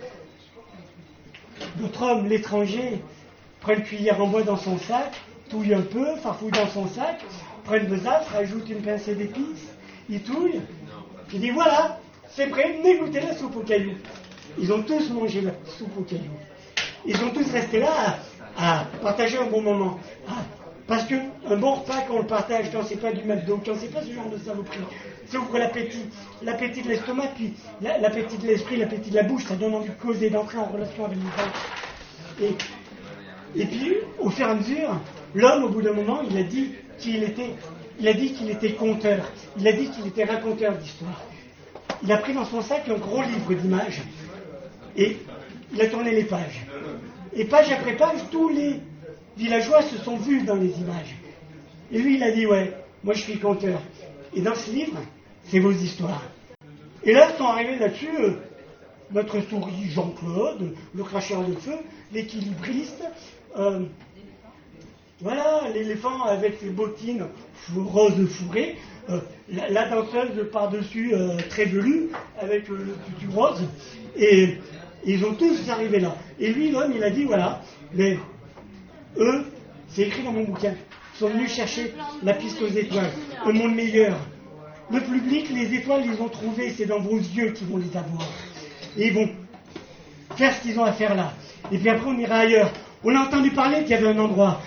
Notre 1.79 2.01
homme, 2.01 2.27
l'étranger, 2.27 3.01
prend 3.61 3.73
une 3.73 3.83
cuillère 3.83 4.21
en 4.21 4.27
bois 4.27 4.41
dans 4.41 4.57
son 4.57 4.79
sac, 4.79 5.13
touille 5.49 5.75
un 5.75 5.81
peu, 5.81 6.15
farfouille 6.17 6.51
dans 6.51 6.67
son 6.67 6.87
sac, 6.87 7.23
prend 7.63 7.75
une 7.75 7.85
besace, 7.85 8.27
rajoute 8.33 8.67
une 8.69 8.81
pincée 8.81 9.13
d'épices, 9.13 9.67
il 10.09 10.21
touille, 10.21 10.61
il 11.31 11.39
dit 11.39 11.51
voilà, 11.51 11.99
c'est 12.37 12.47
prêt, 12.47 12.77
goûter 12.99 13.19
la 13.19 13.35
soupe 13.35 13.55
aux 13.55 13.61
cailloux. 13.61 13.97
Ils 14.59 14.71
ont 14.71 14.83
tous 14.83 15.09
mangé 15.09 15.41
la 15.41 15.51
soupe 15.77 15.97
aux 15.97 16.03
cailloux. 16.03 16.37
Ils 17.03 17.15
ont 17.23 17.31
tous 17.31 17.51
resté 17.51 17.79
là 17.79 18.19
à, 18.55 18.85
partager 19.01 19.39
un 19.39 19.47
bon 19.47 19.61
moment. 19.61 19.99
Ah, 20.29 20.43
parce 20.87 21.05
que 21.05 21.15
un 21.49 21.57
bon 21.57 21.73
repas, 21.73 22.03
quand 22.07 22.13
on 22.13 22.19
le 22.19 22.27
partage, 22.27 22.67
quand 22.71 22.83
c'est 22.87 22.97
pas 23.01 23.11
du 23.11 23.23
McDo, 23.23 23.59
quand 23.65 23.73
c'est 23.79 23.91
pas 23.91 24.03
ce 24.03 24.13
genre 24.13 24.29
de 24.29 24.37
saloperie, 24.37 24.77
ça 25.27 25.39
ouvre 25.39 25.57
l'appétit, 25.57 26.05
l'appétit 26.43 26.83
de 26.83 26.89
l'estomac, 26.89 27.29
puis 27.35 27.53
la- 27.81 27.97
l'appétit 27.97 28.37
de 28.37 28.45
l'esprit, 28.45 28.77
l'appétit 28.77 29.09
de 29.09 29.15
la 29.15 29.23
bouche, 29.23 29.45
ça 29.45 29.55
donne 29.55 29.73
envie 29.73 29.89
de 29.89 29.95
causer, 30.01 30.29
d'entrer 30.29 30.59
en 30.59 30.65
relation 30.65 31.05
avec 31.05 31.17
les. 32.39 32.45
Et, 32.45 33.61
et 33.61 33.65
puis, 33.65 33.93
au 34.19 34.29
fur 34.29 34.47
et 34.47 34.51
à 34.51 34.53
mesure, 34.53 34.95
l'homme, 35.33 35.63
au 35.63 35.69
bout 35.69 35.81
d'un 35.81 35.93
moment, 35.93 36.21
il 36.29 36.37
a 36.37 36.43
dit 36.43 36.71
qu'il 36.99 37.23
était, 37.23 37.55
il 37.99 38.07
a 38.07 38.13
dit 38.13 38.33
qu'il 38.33 38.51
était 38.51 38.73
conteur, 38.73 39.25
il 39.59 39.67
a 39.67 39.71
dit 39.71 39.89
qu'il 39.89 40.05
était 40.05 40.23
raconteur 40.23 40.75
d'histoire. 40.75 41.19
Il 42.03 42.11
a 42.11 42.17
pris 42.17 42.33
dans 42.33 42.45
son 42.45 42.61
sac 42.61 42.87
un 42.89 42.97
gros 42.97 43.21
livre 43.23 43.53
d'images 43.53 44.01
et 44.95 45.17
il 45.73 45.81
a 45.81 45.87
tourné 45.87 46.11
les 46.11 46.23
pages. 46.23 46.65
Et 47.33 47.45
page 47.45 47.71
après 47.71 47.95
page, 47.95 48.19
tous 48.31 48.49
les 48.49 48.79
villageois 49.37 49.81
se 49.81 49.97
sont 49.97 50.17
vus 50.17 50.41
dans 50.41 50.55
les 50.55 50.71
images. 50.79 51.15
Et 51.91 51.99
lui, 51.99 52.15
il 52.15 52.23
a 52.23 52.31
dit, 52.31 52.45
ouais, 52.45 52.73
moi 53.03 53.13
je 53.13 53.21
suis 53.21 53.39
conteur. 53.39 53.81
Et 54.33 54.41
dans 54.41 54.55
ce 54.55 54.71
livre, 54.71 54.97
c'est 55.45 55.59
vos 55.59 55.71
histoires. 55.71 56.23
Et 57.03 57.13
là, 57.13 57.35
sont 57.37 57.45
arrivés 57.45 57.77
là-dessus 57.77 58.09
euh, 58.19 58.31
notre 59.11 59.39
souris 59.41 59.89
Jean-Claude, 59.89 60.73
le 60.93 61.03
cracheur 61.03 61.43
de 61.43 61.53
feu, 61.53 61.77
l'équilibriste, 62.11 63.03
euh, 63.57 63.85
voilà, 65.21 65.69
l'éléphant 65.73 66.23
avec 66.23 66.59
ses 66.59 66.69
bottines 66.69 67.25
roses 67.75 68.27
fourrées, 68.29 68.75
euh, 69.09 69.19
la, 69.49 69.87
danseuse 69.87 70.49
par-dessus 70.51 71.13
euh, 71.13 71.37
très 71.49 71.65
velue 71.65 72.09
avec 72.39 72.67
le 72.67 72.95
tutu 73.05 73.29
rose, 73.33 73.63
et 74.17 74.57
ils 75.05 75.23
ont 75.23 75.33
tous 75.33 75.69
arrivé 75.69 75.99
là. 75.99 76.15
Et 76.39 76.51
lui, 76.51 76.71
l'homme, 76.71 76.91
il 76.95 77.03
a 77.03 77.09
dit, 77.09 77.23
voilà, 77.23 77.61
mais 77.93 78.17
eux, 79.17 79.45
c'est 79.87 80.03
écrit 80.03 80.23
dans 80.23 80.33
mon 80.33 80.43
bouquin, 80.43 80.73
sont 81.17 81.29
venus 81.29 81.53
chercher 81.53 81.93
la 82.23 82.33
piste 82.33 82.61
aux 82.61 82.67
étoiles, 82.67 83.11
un 83.45 83.51
monde 83.53 83.75
meilleur. 83.75 84.17
Le 84.91 85.01
public, 85.01 85.49
les 85.53 85.73
étoiles, 85.73 86.03
ils 86.05 86.21
ont 86.21 86.29
trouvé, 86.29 86.71
c'est 86.71 86.85
dans 86.85 86.99
vos 86.99 87.17
yeux 87.17 87.51
qu'ils 87.51 87.67
vont 87.67 87.77
les 87.77 87.97
avoir. 87.97 88.27
Et 88.97 89.07
ils 89.07 89.13
vont 89.13 89.29
faire 90.35 90.53
ce 90.55 90.61
qu'ils 90.61 90.79
ont 90.79 90.85
à 90.85 90.93
faire 90.93 91.15
là. 91.15 91.33
Et 91.71 91.77
puis 91.77 91.89
après, 91.89 92.07
on 92.07 92.17
ira 92.17 92.35
ailleurs. 92.37 92.71
On 93.03 93.15
a 93.15 93.19
entendu 93.19 93.51
parler 93.51 93.81
qu'il 93.81 93.91
y 93.91 93.93
avait 93.93 94.07
un 94.07 94.19
endroit 94.19 94.61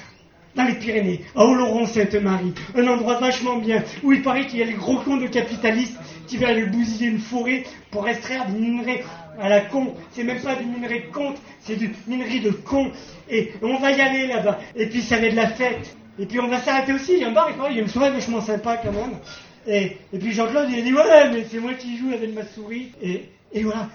dans 0.54 0.64
les 0.64 0.74
Pyrénées, 0.74 1.20
à 1.36 1.44
Oloron-Sainte-Marie, 1.44 2.54
un 2.74 2.86
endroit 2.86 3.18
vachement 3.18 3.56
bien, 3.56 3.84
où 4.02 4.12
il 4.12 4.22
paraît 4.22 4.46
qu'il 4.46 4.58
y 4.58 4.62
a 4.62 4.66
les 4.66 4.74
gros 4.74 4.96
cons 4.98 5.16
de 5.16 5.26
capitalistes 5.26 5.96
qui 6.26 6.36
veulent 6.36 6.50
aller 6.50 6.66
bousiller 6.66 7.08
une 7.08 7.18
forêt 7.18 7.64
pour 7.90 8.08
extraire 8.08 8.46
du 8.46 8.52
minerai 8.52 9.04
à 9.38 9.48
la 9.48 9.60
con. 9.60 9.94
C'est 10.12 10.24
même 10.24 10.40
pas 10.40 10.56
du 10.56 10.64
minerai 10.64 11.00
de 11.00 11.12
compte, 11.12 11.36
c'est 11.60 11.76
du 11.76 11.92
minerai 12.06 12.40
de 12.40 12.50
con. 12.50 12.90
Et 13.28 13.52
on 13.62 13.78
va 13.78 13.92
y 13.92 14.00
aller 14.00 14.26
là-bas. 14.26 14.58
Et 14.76 14.86
puis 14.86 15.02
ça 15.02 15.18
va 15.18 15.26
être 15.26 15.32
de 15.32 15.36
la 15.36 15.48
fête. 15.48 15.96
Et 16.18 16.26
puis 16.26 16.40
on 16.40 16.48
va 16.48 16.60
s'arrêter 16.60 16.92
aussi, 16.92 17.12
il 17.14 17.20
y 17.20 17.24
a 17.24 17.28
un 17.28 17.32
bar, 17.32 17.50
il 17.70 17.76
y 17.76 17.78
a 17.78 17.82
une 17.82 17.88
soirée 17.88 18.10
vachement 18.10 18.40
sympa 18.40 18.76
quand 18.76 18.92
même. 18.92 19.18
Et, 19.66 19.96
et 20.12 20.18
puis 20.18 20.32
Jean-Claude, 20.32 20.68
il 20.70 20.80
a 20.80 20.82
dit, 20.82 20.92
ouais, 20.92 21.30
mais 21.32 21.46
c'est 21.50 21.60
moi 21.60 21.74
qui 21.74 21.96
joue 21.96 22.12
avec 22.12 22.34
ma 22.34 22.44
souris. 22.44 22.92
Et, 23.02 23.24
et 23.52 23.62
voilà. 23.62 23.88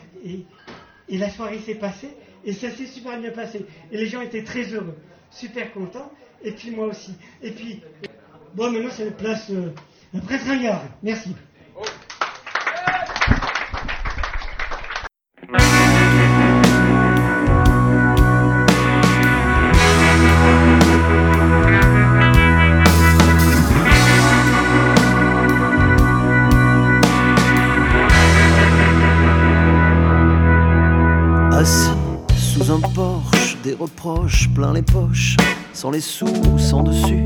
Et 1.07 1.17
la 1.17 1.29
soirée 1.29 1.59
s'est 1.59 1.75
passée, 1.75 2.09
et 2.43 2.53
ça 2.53 2.71
s'est 2.71 2.87
super 2.87 3.19
bien 3.19 3.31
passé. 3.31 3.65
Et 3.91 3.97
les 3.97 4.07
gens 4.07 4.21
étaient 4.21 4.43
très 4.43 4.63
heureux, 4.63 4.97
super 5.29 5.71
contents, 5.71 6.11
et 6.45 6.51
puis 6.51 6.71
moi 6.71 6.87
aussi. 6.87 7.13
Et 7.41 7.51
puis, 7.51 7.81
bon, 8.53 8.71
maintenant 8.71 8.89
c'est 8.91 9.05
la 9.05 9.11
place 9.11 9.47
euh, 9.49 9.71
la 10.13 10.21
presse 10.21 10.43
ringard. 10.47 10.83
Merci. 11.03 11.35
Assis 31.51 31.89
sous 32.37 32.71
un 32.71 32.79
porche, 32.79 33.57
des 33.63 33.73
reproches 33.73 34.49
plein 34.53 34.73
les 34.73 34.81
poches, 34.81 35.35
sans 35.75 35.91
les 35.91 35.99
sous, 35.99 36.25
sans 36.57 36.83
dessus, 36.83 37.25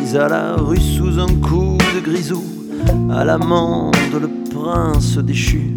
mis 0.00 0.16
à 0.16 0.26
la 0.26 0.56
rue 0.56 0.80
sous 0.80 1.18
un 1.18 1.28
coup 1.28 1.76
de 1.94 2.00
grisou, 2.00 2.42
à 3.12 3.24
l'amende 3.24 3.94
le 4.18 4.28
prince 4.50 5.18
déchu, 5.18 5.70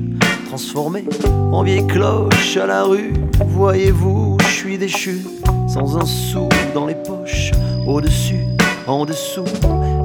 transformé 0.47 1.03
en 1.51 1.63
vieille 1.63 1.86
cloche 1.86 2.55
à 2.55 2.65
la 2.65 2.83
rue. 2.83 3.12
Voyez-vous, 3.49 4.38
je 4.39 4.53
suis 4.53 4.77
déchu, 4.77 5.25
sans 5.67 5.97
un 5.97 6.05
sou 6.05 6.47
dans 6.73 6.86
les 6.86 6.95
poches, 6.95 7.51
au-dessus, 7.86 8.45
en 8.88 9.05
dessous, 9.05 9.43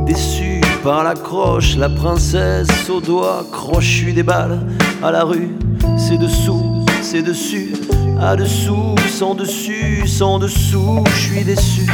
déçu 0.05 0.61
par 0.83 1.05
la 1.05 1.15
croche, 1.15 1.77
la 1.77 1.89
princesse 1.89 2.91
au 2.91 3.01
doigt, 3.01 3.47
crochu 3.53 4.13
des 4.13 4.25
balles 4.25 4.59
à 5.05 5.13
la 5.13 5.23
rue, 5.23 5.51
c'est 5.97 6.19
dessous, 6.19 6.85
c'est 7.01 7.23
dessus, 7.23 7.75
à 8.21 8.37
dessous, 8.37 8.95
sans 9.09 9.35
dessus, 9.35 10.07
sans 10.07 10.39
dessous, 10.39 11.05
je 11.07 11.21
suis 11.21 11.45
déçu. 11.45 11.87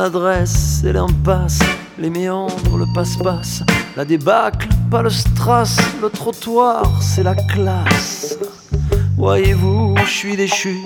Adresse, 0.00 0.80
c'est 0.80 0.92
l'impasse, 0.92 1.58
les 1.98 2.10
méandres, 2.10 2.76
le 2.76 2.86
passe-passe, 2.94 3.62
la 3.96 4.04
débâcle, 4.04 4.68
pas 4.90 5.02
le 5.02 5.10
strass, 5.10 5.78
le 6.00 6.08
trottoir, 6.08 7.02
c'est 7.02 7.22
la 7.22 7.34
classe. 7.34 8.38
Voyez-vous, 9.16 9.94
je 10.04 10.10
suis 10.10 10.36
déchu, 10.36 10.76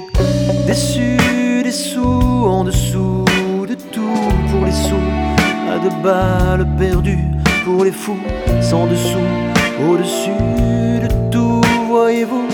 déçu, 0.67 1.17
des 1.63 1.71
sous, 1.71 2.01
en 2.03 2.65
dessous 2.65 3.25
de 3.69 3.77
tout. 3.93 4.01
Pour 4.51 4.65
les 4.65 4.73
sous, 4.73 5.09
à 5.73 5.79
deux 5.79 6.03
balles 6.03 6.69
perdues. 6.77 7.31
Pour 7.65 7.85
les 7.85 7.93
fous, 7.93 8.21
sans 8.61 8.87
dessous, 8.87 9.31
au-dessus 9.89 10.31
de 11.03 11.31
tout, 11.31 11.63
voyez-vous. 11.89 12.54